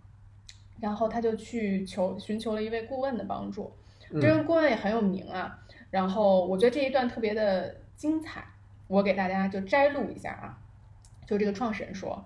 [0.80, 3.74] 然后他就去求寻求了一位顾问的帮助，
[4.22, 5.60] 这位顾问也很有名啊。
[5.90, 8.44] 然后我觉得这一段特别的精彩，
[8.88, 10.60] 我给大家就摘录一下啊。
[11.26, 12.26] 就这个创始人说，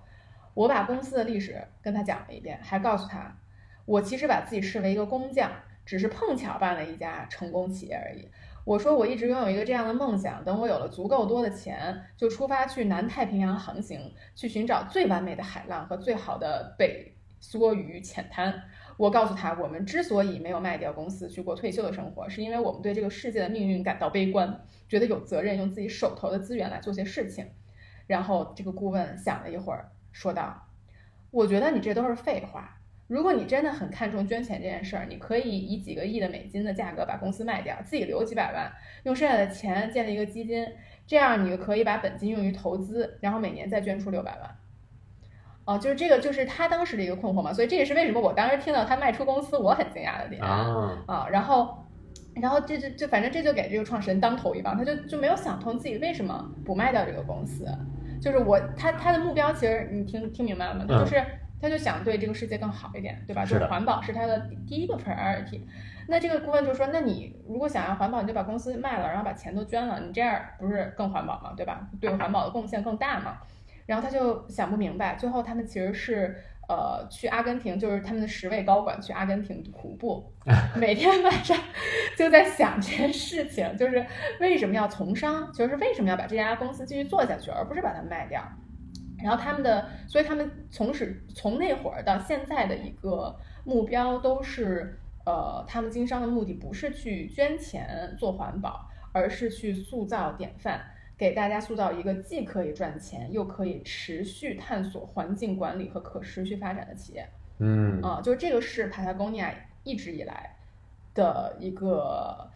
[0.54, 3.38] 我把公司的历史跟他讲了一遍，还告诉他，
[3.86, 5.52] 我其实把自己视为一个工匠，
[5.86, 8.28] 只是碰巧办了一家成功企业而已。
[8.68, 18.62] 我说我一直拥有一个这样的梦想，等我有了足够多的钱，就出发去南太平洋航行，去寻找最完美的海浪和最好的北梭鱼浅滩。
[18.98, 27.50] 我告诉他，我们之所以没有卖掉公司去过退休的生活，是因为我们对这个世界的命运感到悲观，觉得有责任用自己手头的资源来做些事情。
[28.06, 30.68] 然后这个顾问想了一会儿，说道
[31.32, 32.77] ：“我觉得你这都是废话。”
[33.08, 38.72] 如果你真的很看重捐钱这件事儿，你可以以几个亿的美金的价格把公司卖掉，自己留几百万，
[39.04, 40.68] 用剩下的钱建立一个基金，
[41.06, 44.56] 这样你可以把本金用于投资，然后每年再捐出六百万。
[45.66, 51.84] 哦，就是这个，就是他当时的一个困惑嘛，所以这也是为什么我当时听到他卖出公司，我很惊讶的点啊啊，然后。
[52.40, 57.66] 然后这就就反正这就给这个创始人当头一棒，他就就没有想通自己为什么不卖掉这个公司。
[58.22, 60.86] 就是我他他的目标其实你听听明白了吗？
[60.88, 61.16] 他就是
[61.62, 63.46] 他就想对这个世界更好一点，对吧？
[63.46, 65.62] 就是环保是他的第一个 priority。
[66.08, 71.54] 那这个顾问就说，那你如果想要环保，你就把公司卖了，然后把钱都捐了，你这样不是更环保吗？
[71.58, 71.88] 对吧？
[72.00, 73.40] 对环保的贡献更大嘛？
[73.86, 76.36] 然后他就想不明白，最后他们其实是。
[76.70, 80.30] 呃，去阿根廷就是他们的十位高管去阿根廷徒步，
[80.76, 81.58] 每天晚上
[82.18, 84.06] 就在想这件事情，就是
[84.42, 88.44] 为什么要从商，就是为什么要把这家公司继续做下去，而不是把它卖掉。
[89.24, 100.82] 然后他们的，所以他们从始从那会儿到现在的一个目标都是，呃，他们经商的目的不是去捐钱做环保，而是去塑造典范。
[101.18, 107.28] 给大家塑造一个既可以赚钱又可以持续探索环境管理和可持续发展的企业。
[107.58, 109.52] 嗯啊，就是这个是 Patagonia
[109.84, 110.56] 一直以来
[111.16, 112.48] 的一个，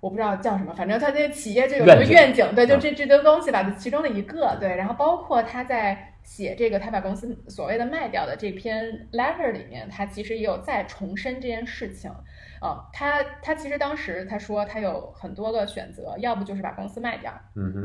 [0.00, 4.76] 我不知道叫什么，反正他这企业这有什么愿景，对，就这这堆东西吧，其中的一个，对。
[4.76, 12.10] 然后包括他在写这个他把公司所谓的卖掉的这篇 letter 里面，他其实也有再重申这件事情。
[12.60, 17.84] 啊，他他其实当时他说他有很多个选择，要不就是把公司卖掉，嗯哼，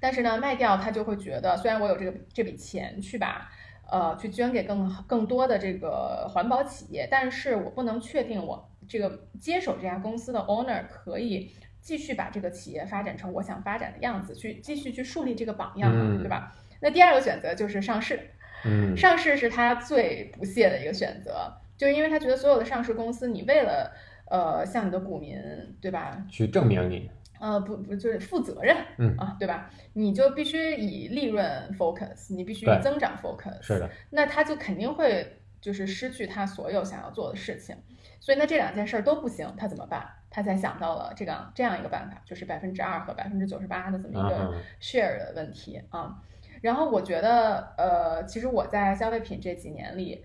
[0.00, 3.48] 但是呢，卖掉他就会觉得，虽然我有这个这笔钱去把，
[3.88, 16.56] 呃，去捐给更更多的这个环保企业，但是我不能确定我这个接手这家公司的 owner 可以继续把这个企业发展成我想发展的样子，去继续去树立这个榜样，对吧？
[16.80, 18.30] 那第二个选择就是上市，
[18.64, 23.92] 嗯，上市是他最不屑的一个选择，就是因为他觉得所有的上市公司，你为了
[24.30, 25.36] 呃，向你的股民，
[25.80, 26.22] 对吧？
[26.30, 29.70] 去证明你，呃，不不，就是负责任，嗯啊，对吧？
[29.94, 31.46] 你就必须以利润
[31.78, 33.88] focus，你必须以增长 focus，是的。
[34.10, 37.74] 那他就肯定会就是失去他所有想要做的事情，
[38.20, 40.06] 所以那这两件事都不行，他怎么办？
[40.30, 46.16] 他才想到了这个这样一个办法，就是百分之二和百分之九十八的这么一个 share 的问题啊。
[46.60, 50.24] 然后我觉得，呃，其实我在消费品这几年里。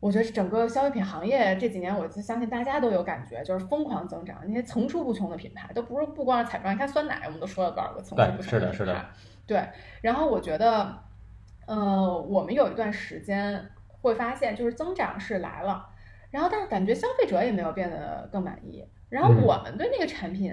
[0.00, 9.06] 我觉得整个消费品行业这几年，我就相信大家都有感觉，就是疯狂增长，那些层出不穷的品牌，都不是不光是彩妆，你看酸奶，我们都说了多少个层出不穷的品牌。
[9.46, 9.66] 对，
[10.02, 10.94] 然后我觉得，
[11.66, 13.70] 呃，我们有一段时间
[14.02, 15.88] 会发现，就是增长是来了，
[16.34, 20.52] 然后但是感觉消费者也没有变得更满意，然后我们对那个产品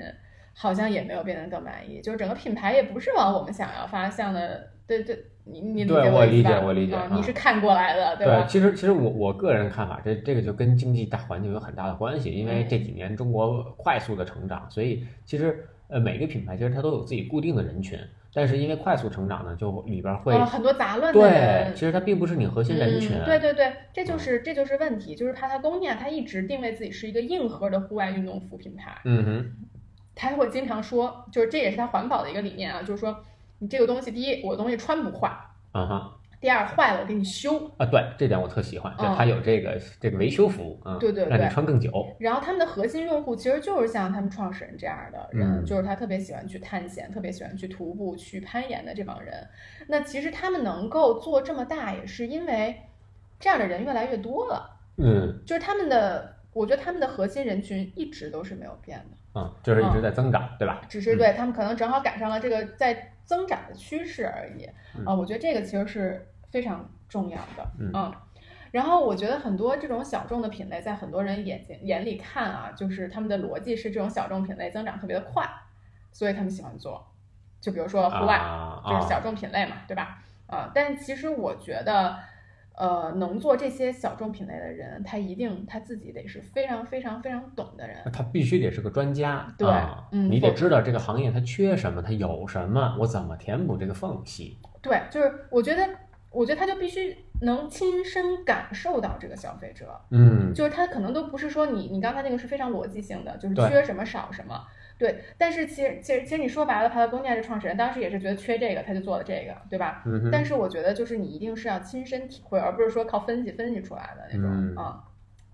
[0.54, 5.26] 好像也没有变得更满意，就是整个品牌也不是往我们想要方向的，对对。
[5.44, 8.44] 你你对我理解，我理解，你是看过来的，对吧？
[8.44, 17.98] 对，其实其实我我个人看法，这这个就跟经济大环境有很大的关系，因为这几年中国快速的成长，所以其实呃每个品牌其实它都有自己固定的人群，
[18.34, 21.20] 但是因为快速成长呢，就里边会很多杂乱的。
[21.20, 23.12] 对，其实它并不是你核心人群。
[23.26, 28.98] 对对对，这就是这就是问题，就是怕它工业它一直定位自己是一个硬核的户外运动服品牌。
[29.04, 29.52] 嗯哼，
[30.16, 33.24] 他会经常说，就是这也是他环保的一个理念啊，就是说
[33.60, 35.28] 你这个东西，第一我的东西穿不坏。
[35.72, 41.92] 啊哈，第二坏了我给你修啊，对，这点我特喜欢，就它有这个这个维修服务啊，对对，让你穿更久。
[42.20, 49.48] 然后他们的核心用户其实就是像他们创始人这样的人，就是他特别喜欢去探险，特别喜欢去徒步、去攀岩的这帮人。
[49.88, 52.76] 那其实他们能够做这么大，也是因为
[53.40, 54.80] 这样的人越来越多了。
[54.98, 60.82] 嗯，就是他们的，我觉得他们的核心人群一直都是没有变的，嗯，就是一直在增长，对吧？
[60.90, 63.10] 只是对他们可能正好赶上了这个在。
[63.24, 64.66] 增长的趋势而已
[65.06, 68.14] 啊，我觉得这个其实是非常重要的，嗯。
[68.72, 75.50] 然后我觉得很多这种小众的品类，在很多人眼睛眼里看啊，就是他们的逻辑是这种小众品类增长特别的快，
[76.12, 77.06] 所以他们喜欢做。
[77.60, 78.40] 就比如说户外，
[78.86, 80.24] 就是小众品类嘛，对吧？
[80.48, 82.18] 啊，但其实我觉得。
[82.74, 87.98] 呃，能做这些小众品类的人，他一定他自己得是非常非常非常懂的人。
[88.12, 89.68] 他必须得是个专家，对，
[90.12, 94.58] 嗯，你得知道这个行业它缺什么，它有什么，我怎么填补这个缝隙。
[94.82, 95.88] 对，就是我觉得，
[96.32, 104.66] 我觉得他就必须能亲身感受到这个消费者，嗯，就是他可能都不是说你，你刚才那个是非常逻辑性的，就是缺什么少什么。
[104.98, 110.04] 对，但是其实其实其实你说白了，他的工业的创始人当时也是觉得缺这个，他就做了这个，对吧？
[110.06, 110.30] 嗯。
[110.32, 115.04] 但是我觉得就是你一定是要亲身体会，而不是说靠分析分析出来的那种啊。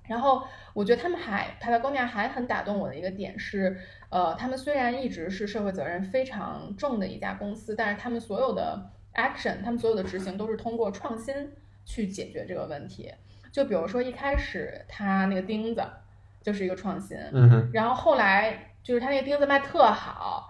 [0.03, 3.77] 然后我觉得他们还他的工业还很打动我的一个点是，
[4.09, 11.51] 呃，他们虽然一直是社会责任非常重的一家公司，但是他们所有的 action，他们所有的执行都是通过创新
[11.83, 13.13] 去解决这个问题。
[13.51, 15.83] 就比如说一开始他那个钉子
[16.41, 20.47] 就是一个创新，嗯哼，然后后来就是他那个钉子卖特好，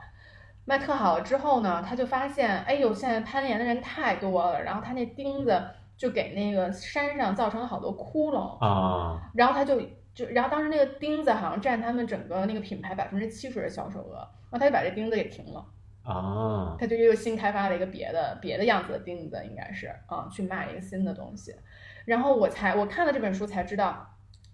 [0.66, 5.64] 卖特好了之后呢，他就发现，哎呦，现在攀岩的人太多了，然后他那钉子
[5.96, 9.82] 就给那个山上造成了好多窟窿，啊，然后他就
[10.14, 14.18] 就，然后当时那个钉子好像占他们整个那个品牌百分之七十的销售额，
[14.50, 15.66] 然后他就把这钉子给停了，
[16.08, 21.54] 啊，他就又新开发了一个别的别的样子的钉子，应该是啊，去卖一个新的东西。
[22.06, 24.08] 然后我才我看了这本书才知道，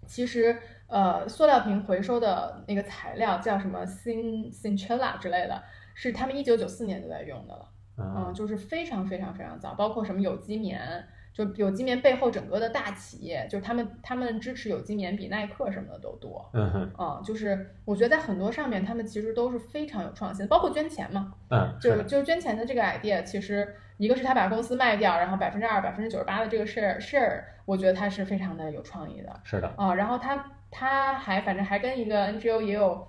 [0.04, 5.62] 其实呃，塑料瓶回收的那个材料叫什么 sin sinchella 之类的，
[5.94, 7.70] 是他们一九九四年就在用的了。
[7.96, 16.48] 啊嗯，就是非常非常非常早，包括什么有机棉，就有机棉背后整个的大企业，就是他们他们支持有机棉比耐克什么的都多。
[16.54, 29.40] 嗯哼，嗯，就是我觉得在很多上面，他们其实都是非常有创新，包括捐钱嘛，嗯，就是，就是捐钱的这个 idea，其实一个是他把公司卖掉，然后百分之二、百分之九十八的这个 share share，我觉得他是非常的有创意的。
[29.42, 33.08] 是的，啊、然后他他还反正还跟一个 NGO 也有，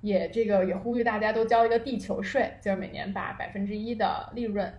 [0.00, 4.72] 也这个也呼吁大家都交一个地球税，就是每年把百分之一的利润，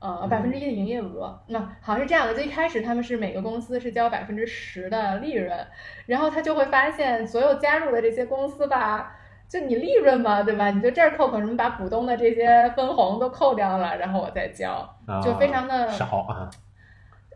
[0.00, 2.34] 呃，百分之一的营业额，那好像是这样的。
[2.34, 5.66] 最一开始他们是每个公司是交百分之十的利润，
[6.06, 9.14] 然后他就会发现所有加入的这些公司吧。
[9.48, 10.70] 就你利润嘛，对吧？
[10.70, 14.72] 你就这儿扣扣什么，把股东的这些分红都扣掉了，然后我再交，
[15.06, 16.50] 啊就非常的少啊，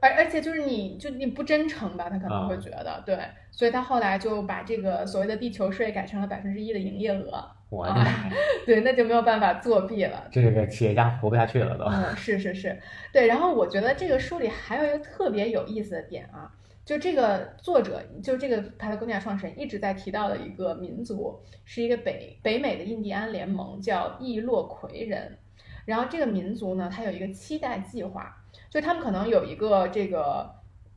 [0.03, 3.19] 而而且就是你就你不真诚吧，他可能会觉得、对，
[3.51, 7.43] 所以他后来就把这个所谓的地球税改成了百分之一的营业额，
[7.73, 8.31] 我的妈呀，
[8.67, 10.29] 对，那就没有办法作弊了。
[10.31, 11.85] 这个企业家活不下去了都。
[11.87, 12.79] 嗯，是是是，
[13.13, 13.27] 对。
[13.27, 16.53] 然后我觉得这个书里还有一个特别有意思的点啊，
[16.85, 25.39] 就这个作者，就这个帕特贡尼亚创始人一直在提到的一个民族，是一个北北美的印第安联盟，叫易洛魁人。
[25.85, 28.37] 然后这个民族呢，它有一个七代计划，
[28.71, 30.49] 就他们可能有一个这个，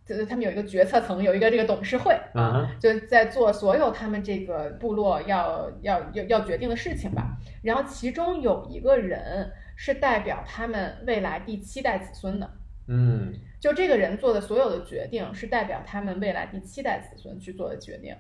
[0.06, 7.38] 就是他们有一个决策层，有一个这个董事会嗯啊，哼，就在做所有他们这个部落要要要要决定的事情吧。
[7.64, 12.50] 然后其中有一个人是代表他们未来第七代子孙的，
[12.88, 18.16] 嗯，就这个人做的所有的决定是代表他们未来第七代子孙去做的决定。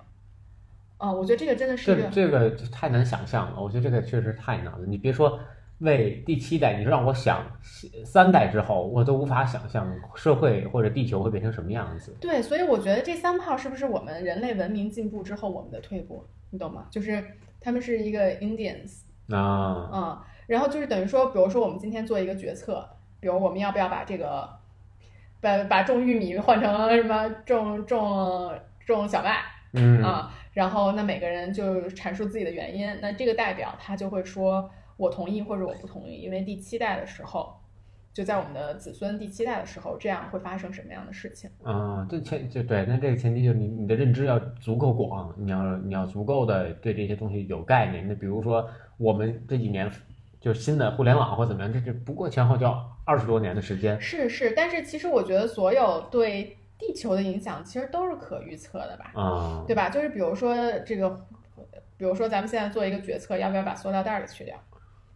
[0.97, 4.79] 啊、我觉得这个真的是这个太难想象了，我觉得这个确实太难了。
[4.87, 5.37] 你别说
[5.79, 7.45] 为第七代，你让我想
[8.05, 12.15] 三代之后，我都无法想象社会或者地球会变成什么样子。
[12.21, 16.25] 对，所以我觉得这三炮是不是我们人类文明进步之后我们的退步？
[16.51, 16.87] 你懂吗？
[16.89, 17.23] 就是
[17.59, 22.87] 他们是一个 Indians，啊，嗯，然后就是等于说，比如说我们今天做一个决策，
[23.19, 24.49] 比如我们要不要把这个
[25.41, 28.51] 把把种玉米换成什么种种
[28.85, 29.39] 种小麦
[29.73, 37.55] 嗯，啊，然后那每个人就阐述自己的原因，那这个代表他就会说我同意或者我不同意，因为第七代的时候。
[38.13, 41.49] 就在我们的子孙第七代的时候，这样会发生什么样的事情？
[41.63, 48.07] 啊，这前就对，那这个前提就是你你的认知要足够广，你要你要足够的对这些东西有概念。
[48.07, 48.65] 那比如说
[48.95, 49.91] 我们这几年
[50.39, 53.99] 就是新的互联网或怎么样，这这不过前后就要二十多年的时间。
[53.99, 59.11] 是是，但是其实我觉得所有对地球的影响其实都是可预测的吧？
[59.21, 59.89] 啊，对吧？
[59.89, 61.09] 就是比如说这个，
[61.97, 64.55] 比如说咱们现在做一个决策，要不要把塑料袋儿给去掉，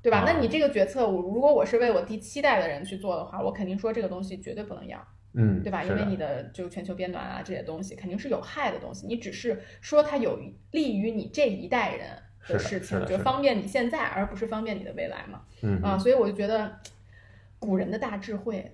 [0.01, 0.19] 对吧？
[0.19, 4.97] 啊那你这个决策，我如果我是为我第七代的人去做的话，我肯定说这个东西绝对不能要，
[5.33, 5.83] 嗯，对吧？
[5.83, 10.39] 因为你的就全球变暖啊这些东西肯定是有害的东西，你只是说它有
[10.71, 12.07] 利于你这一代人
[12.47, 15.41] 的事情，就是方便你现在，而不是方便你的未来嘛。
[15.61, 16.71] 嗯啊，所以我就觉得
[17.59, 18.71] 古人的大智慧，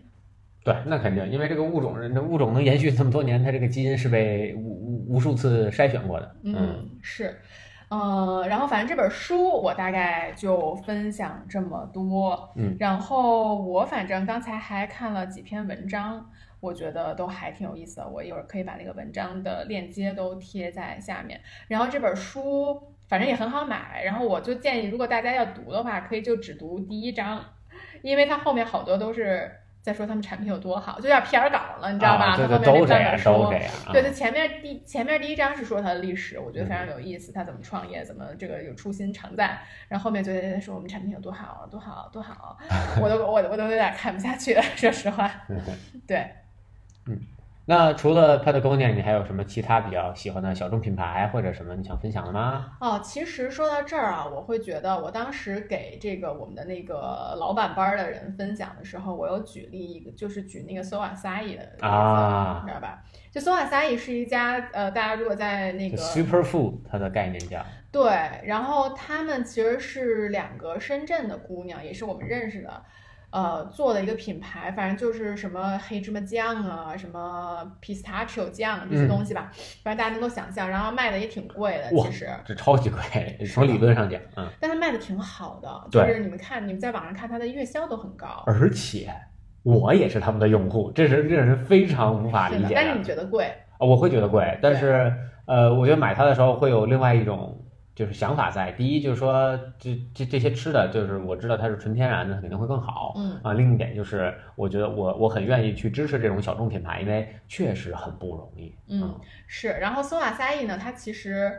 [0.63, 6.35] 对，那肯定，因为这个物种，这物种能延续这么多年，它这个基因是被无无无数次筛选过的。
[6.43, 7.35] 嗯，是，
[7.89, 16.29] 呃，然后反正这本书我大概就分享这么多，嗯，然后我反正刚才还看了几篇文章，
[16.59, 21.39] 我觉得都还挺有意思的，我一会儿可以把那个文章的链接都贴在下面。
[21.67, 27.43] 然后这本书反正也很好买，然后我就建议，如果大家要读的话，可以就只读第一章，
[28.01, 29.51] 因为它后面好多都是
[29.85, 32.25] 在说他们产品有多好，就有点 PR 稿了，你知道吧？
[32.25, 33.29] 啊、它这后面那半个都这样，本书。
[33.29, 33.71] 都这样。
[33.85, 39.59] 啊对，他前面第前面第一章是说他的历史，我觉得非嗯常有意思，他怎么创业，怎么这个有初心常在。
[39.87, 42.57] 然后后面就在说我们产品有多好，多好，多好，
[42.99, 45.31] 我都我我都有点看不下去了，说实话。
[46.07, 46.17] 对
[47.05, 47.19] 嗯对，
[47.67, 52.77] 那除了 Patagonia，你还有什么其他比较喜欢的小众品牌或者什么你想分享的吗？
[52.79, 63.03] 哦，其实说到这儿啊，我会觉得我当时给这个我们的那个老板班儿的人分享的时候，我有举例一个，就是举那个 So Asahi 的例子，啊你知道吧？
[63.31, 68.11] 就 So Asahi 是一家呃，大家如果在那个 Superfood，它的概念叫对，
[68.45, 72.83] 然后他们其实是两个深圳的姑娘，也是我们认识的。
[73.35, 79.51] 呃做的一个品牌，反正就是什么黑芝麻酱啊，什么 pistachio 酱这些东西吧，
[79.83, 82.29] 反正大家能够想象，然后卖的也挺贵的，其实。
[82.45, 82.99] 这超级贵，
[83.53, 89.13] 从理论上讲，嗯，但它卖的挺好的，就是你们看，你们在网上看它的月销都很高，而且
[89.63, 92.47] 我也是他们的用户，这是这是非常无法。
[92.47, 93.45] 理解但是你觉得贵？
[93.77, 95.13] 啊我会觉得贵，但是
[95.45, 97.64] 呃，我觉得买它的时候会有另外一种
[97.95, 98.71] 就是想法在。
[98.73, 103.13] 第一就是说，这这这些吃的，就是我知道它是纯天然的，肯定会更好。
[103.15, 108.75] 嗯啊，另一点就是，我觉得我我很愿意去支持这种小众品牌，因为确实很不容易。
[108.89, 109.69] 嗯，是。
[109.69, 111.51] 然后松瓦萨伊呢，它其实。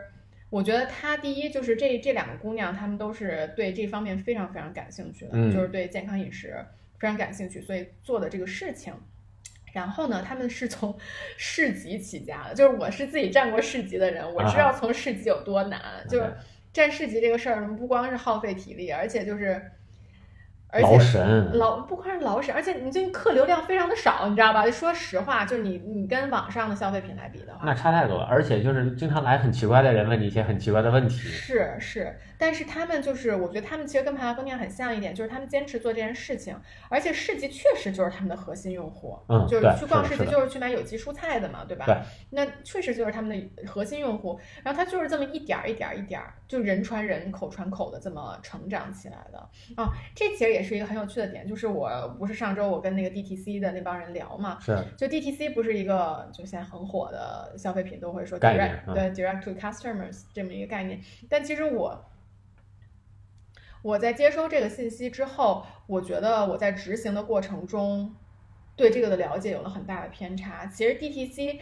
[0.49, 6.55] 我觉得她第一就是这这两个姑娘，她们都是对这方面非常非常感兴趣的，嗯就是对健康饮食
[6.97, 8.93] 非常感兴趣，所以做的这个事情。
[9.73, 10.97] 然后呢，他们是从
[11.37, 15.81] 市级起家的，就是我是自己站过市级的人，我知道从市级有多难。
[16.09, 16.33] 就是
[16.73, 19.61] 站市级这个事儿，不光是耗费体力，而且就是，
[20.69, 24.69] 而且劳神，劳不光是劳神，而且你这个客流量非常的少，你知道吧？
[24.69, 28.25] 说实话，就是你你跟网上的消费品来比的话，那差太多了。
[28.25, 31.15] 而且就是经常来很奇怪的人问你一些很奇怪的问题。
[31.17, 36.55] 是是，但是他们就是，我觉得他们其实跟帕拉贡尼亚很像一点，就是他们坚持做这件事情，
[36.89, 41.85] 而且市集确实就是他们的核心用户，嗯就是去逛市集就是去买有机蔬菜的嘛，对吧？
[41.85, 41.95] 对
[42.31, 49.39] 那确实就是他们的核心用户，然后他就是这么一点儿一点儿一点儿，就人传人、口传口的这么成长起来的
[49.81, 49.89] 啊。
[50.13, 60.99] 这其实也是一个很有趣的点，就是我不是上周我跟那个 DTC 的那帮人聊嘛，是，就 DTC 不是一个就现在很火的消费品，都会说 direct 对 direct to customers 这么一个概念。
[61.29, 62.05] 但其实我
[63.81, 68.13] 我在接收这个信息之后，我觉得我在执行的过程中
[68.75, 70.65] 对这个的了解有了很大的偏差。
[70.65, 71.59] 其实 DTC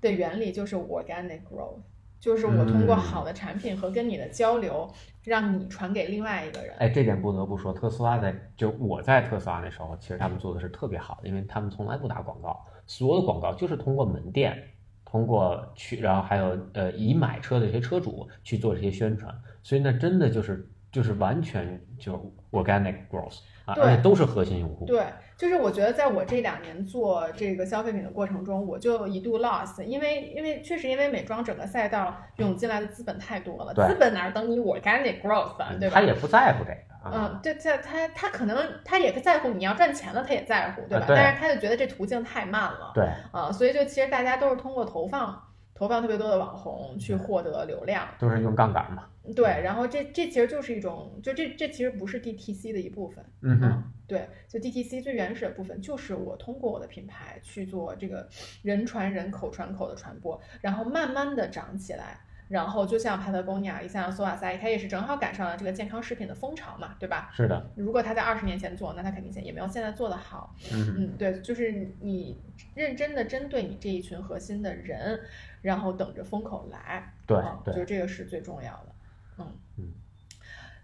[0.00, 1.80] 的原理就是 organic growth，
[2.20, 4.90] 就是我通过嗯好的产品和跟你的交流，
[5.24, 6.74] 让你传给另外一个人。
[6.78, 14.60] 哎，这点不得不说，特斯拉在就我在特斯拉那时候，其实他们做的是特别好的，因为他们从来不打广告，所有的广告就是通过门店，
[15.04, 22.14] 通过去，然后还有呃已买车的一些车主去做这些宣传，所以那真的就是就是完全就
[22.50, 24.86] organic growth 啊，对而且都是核心用户。
[24.86, 25.04] 对，
[25.36, 35.94] 就是我觉得在我这两年做这个消费品的过程中，我就一度 lost，因为因为确实因为美妆整个赛道涌进来的资本太多了，对资本哪儿等你 organic growth 啊，对吧？
[35.96, 41.04] 他也不在乎这个嗯啊，，对，他他他可能他也在乎你要赚钱了，他也在乎，对吧？
[41.04, 45.40] 啊对但是他就觉得这途径太慢了，对，啊，所以就其实大家都是通过投放
[45.74, 49.04] 投放特别多的网红去获得流量，都是用杠杆嘛。
[49.34, 58.28] 对，然后这这其实就是一种，就这这其实不是 DTC 的一部分，嗯哼，嗯，对，就 DTC 最原始的部分就是我通过我的品牌去做这个
[58.62, 62.20] 人传人、口传口的传播，然后慢慢的长起来。
[62.48, 67.30] 然后就像帕特贡尼亚，像索瓦塞，它也是正好赶上了这个健康食品的风潮嘛，对吧？
[67.36, 70.56] 是的，如果他在二十年前做，那他肯定现也没有现在做的好。
[70.72, 72.40] 嗯，嗯，对，就是你
[72.74, 75.20] 认真的针对你这一群核心的人，
[75.60, 77.12] 然后等着风口来。
[77.26, 78.94] 对啊对就这个是最重要的。
[79.38, 79.58] 嗯。
[79.78, 79.92] 嗯，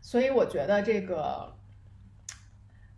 [0.00, 1.52] 所以我觉得这个，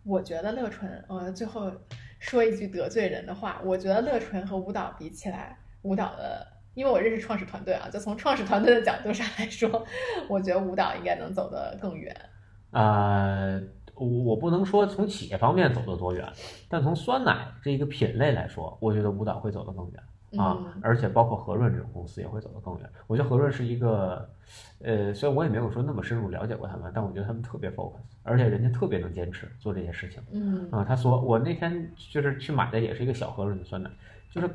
[0.03, 1.71] 我觉得乐纯，呃，最后
[2.19, 9.85] 说一句得罪人的话，我觉得乐纯和舞蹈比起来，舞蹈的，因为我认识创始团队啊，就从创始团队的角度上来说，
[10.29, 12.15] 我觉得舞蹈应该能走得更远。
[12.71, 13.61] 呃，
[13.95, 16.31] 我我不能说从企业方面走得多远，
[16.69, 20.03] 但从酸奶这一个品类来说，我觉得舞蹈会走得更远
[20.35, 22.89] 啊，嗯而且包括和润这种公司也会走得更远。
[23.07, 24.29] 我觉得和润是一个，
[24.79, 30.83] 呃，虽然我也没有说那么深入了解过他们，但我觉得他们特别 focus，而且人家特别能坚持做这些事情嗯啊。
[30.83, 33.89] 他所我那天就是去买的也是一个小和润的酸奶，
[34.31, 34.49] 就是。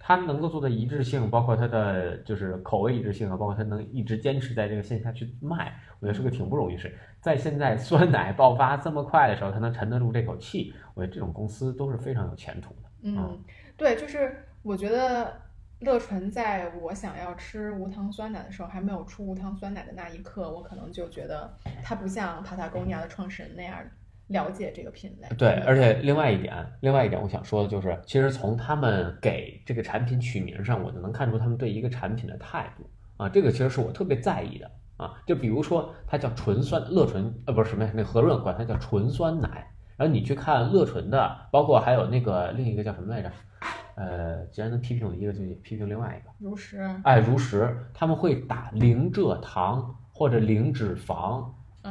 [0.00, 6.96] 它能够做的一致性，包括它的就是口味一致性啊，包括他能一直坚持在这个线下去卖，我觉得是个挺不容易事。
[7.20, 12.88] 在现在酸奶爆发这么快的时候，他能沉得住这口气，我觉得这种公司都是非常有前途的。
[13.02, 13.38] 嗯，
[13.76, 14.34] 对，就是
[14.68, 15.32] 我觉得
[15.78, 21.50] 乐纯在我想要吃无糖酸奶的时候，还没有出无糖酸奶的那一刻，我可能就觉得
[21.82, 23.78] 它不像帕塔贡尼亚的创始人那样
[24.26, 25.36] 了解这个品类。
[25.38, 32.84] 对，而且另外一点，另外一点我想说的就是，其实从他们给这个产品取名上，我就能看出他们对一个产品的态度
[33.16, 35.14] 啊，这个其实是我特别在意的啊。
[35.26, 39.66] 就比如说，它叫纯酸乐纯，呃，不是什么呀，那和润管它叫纯酸奶。
[39.96, 43.32] 然后你去看乐纯的，包括还有那个另一个叫什么来着？
[43.98, 46.32] 呃，既然能批评我一个，就批评另外一个。
[46.38, 51.44] 如实，哎，如实，他们会打零蔗糖或者零脂肪，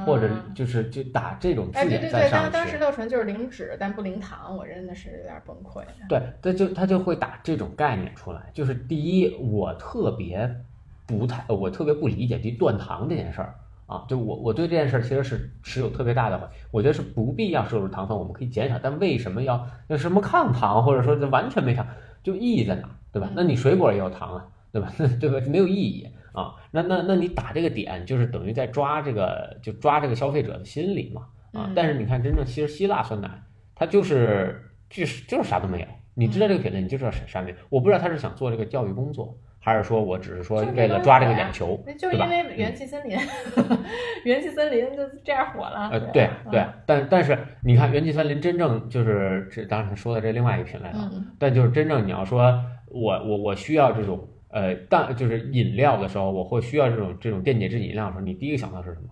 [0.06, 2.52] 或者嗯就是就打这种哎，字对对对，眼在上去。
[2.52, 5.84] 当当时六纯就是零脂但不零糖，我真的是有点崩溃。
[6.08, 8.42] 对，他就他就会打这种概念出来。
[8.54, 10.50] 就是第一，我特别
[11.06, 13.54] 不太，我特别不理解这断糖这件事儿
[13.88, 21.88] 啊，就我我对这件事儿其实是持有特别大的怀疑，我觉得是不必要摄入糖分，我们可以减少，但为什么要那什么抗糖，或者说这完全没糖，
[22.22, 23.32] 就意义在哪，对吧？
[23.34, 24.92] 那你水果也有糖啊，对吧？
[25.22, 25.40] 对吧？
[25.48, 26.56] 没有意义啊。
[26.72, 31.72] 那那那你打这个点，就是等于在抓这个，就抓这个消费者的心理嘛啊。
[31.74, 33.42] 但是你看，真正其实希腊酸奶，
[33.74, 35.88] 它就是就是就是啥都没有。
[36.14, 37.56] 你知道这个品类，你就知道啥啥没有。
[37.70, 39.38] 我不知道他是想做这个教育工作。
[39.60, 43.18] 还是说我只是说为了抓这个眼球，就是因为元气森林，
[44.24, 45.90] 元气森林就这样火了。
[45.92, 51.12] 呃，对对，但但是你看元气森林真正就是这，当然说的这另外一个品类了。
[51.38, 59.10] 但就是真正你要说我我我需要这种呃但就是饮料的时候，我会需要这种这种电解质饮料的时候，你第一个想到是什么？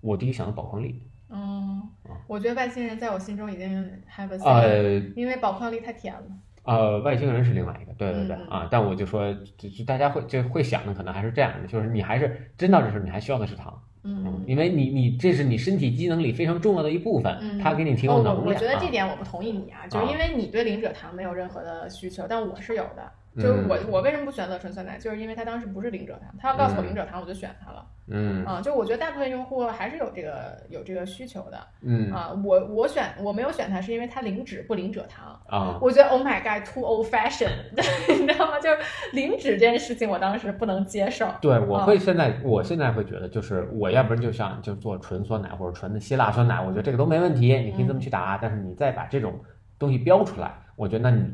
[0.00, 1.02] 我第一个想到宝矿力。
[1.28, 1.82] 嗯，
[2.26, 3.68] 我觉得外星人在我心中已经
[4.08, 6.22] have a say，因为宝矿力太甜了。
[6.66, 8.66] 呃，外星人是另外一个，对对对啊！
[8.70, 18.46] 但我就说，就就大家会就会想的可能还是这样的，就是你还是真到这时候，你还需要的是糖，嗯，因为你你这是你身体机能里非常重要的一部分，它给你提供能量。
[18.46, 23.10] 我觉得这点我不同意你啊，就是因为你对零蔗糖没有任何的需求，但我是有的。
[23.36, 27.86] 就是我我为什么不选择纯酸奶，就是因为它当时不是零蔗糖，他要告诉我零蔗糖，我就选它了。
[28.08, 31.58] 嗯啊，就我觉得大部分用户还是有这个有这个需求的。
[31.82, 35.76] 嗯啊，我我选我没有选它，是因为它零脂不零蔗糖啊。
[35.80, 37.50] 我觉得 Oh my God，too old fashion，
[38.20, 38.58] 你知道吗？
[38.60, 38.78] 就是
[39.12, 41.28] 零脂这件事情，我当时不能接受。
[41.42, 48.38] 对，我会现在我现在会觉得，就是我要不然就像就做纯酸奶或者纯的希腊酸奶，我觉得这个都没问题，你可以这么去打。
[48.40, 49.38] 但是你再把这种
[49.78, 51.24] 东西标出来，我觉得那你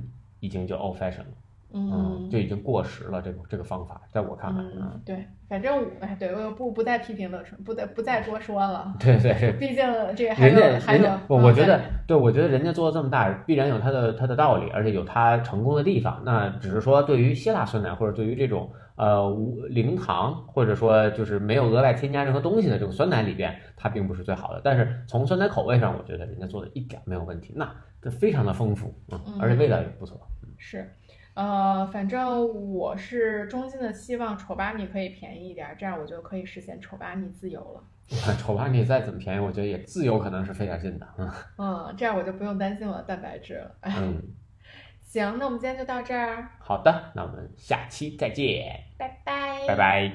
[0.40, 1.26] 已经就 old fashion 了。
[1.74, 3.22] 嗯，就已经过时了。
[3.22, 8.94] 这个这个方法，在我看来，嗯，对，反正我哎，对我不不再批评乐纯，不再不再多说了。
[9.00, 9.84] 对对，毕竟
[10.16, 16.22] 这个还有还有，我我觉得，对我觉得人家做的这么大，必然有他的他的道理，而且有他成功的地方。
[16.24, 24.60] 那只是说，对于希腊酸奶或者对于这种呃无零糖或者说就是没有额外添加任何东西的这种酸奶里边，它并不是最好的。
[24.62, 30.20] 但是从酸奶口味上，我觉得人家做的一点没有问题，那这非常的丰富嗯，而且味道也不错。
[30.58, 30.88] 是。
[31.34, 37.82] 呃，反正我是衷心的希望丑八米可以便宜一点，这样我就可以实现丑八米自由了。
[38.38, 41.08] 丑八米再怎么便宜，我觉得也自由可能是费点劲的。
[41.16, 43.74] 嗯， 嗯，这样我就不用担心我的蛋白质了。
[43.80, 44.20] 嗯，
[45.00, 46.50] 行，那我们今天就到这儿。
[46.58, 48.78] 好的，那我们下期再见。
[48.98, 49.66] 拜拜。
[49.66, 50.12] 拜拜。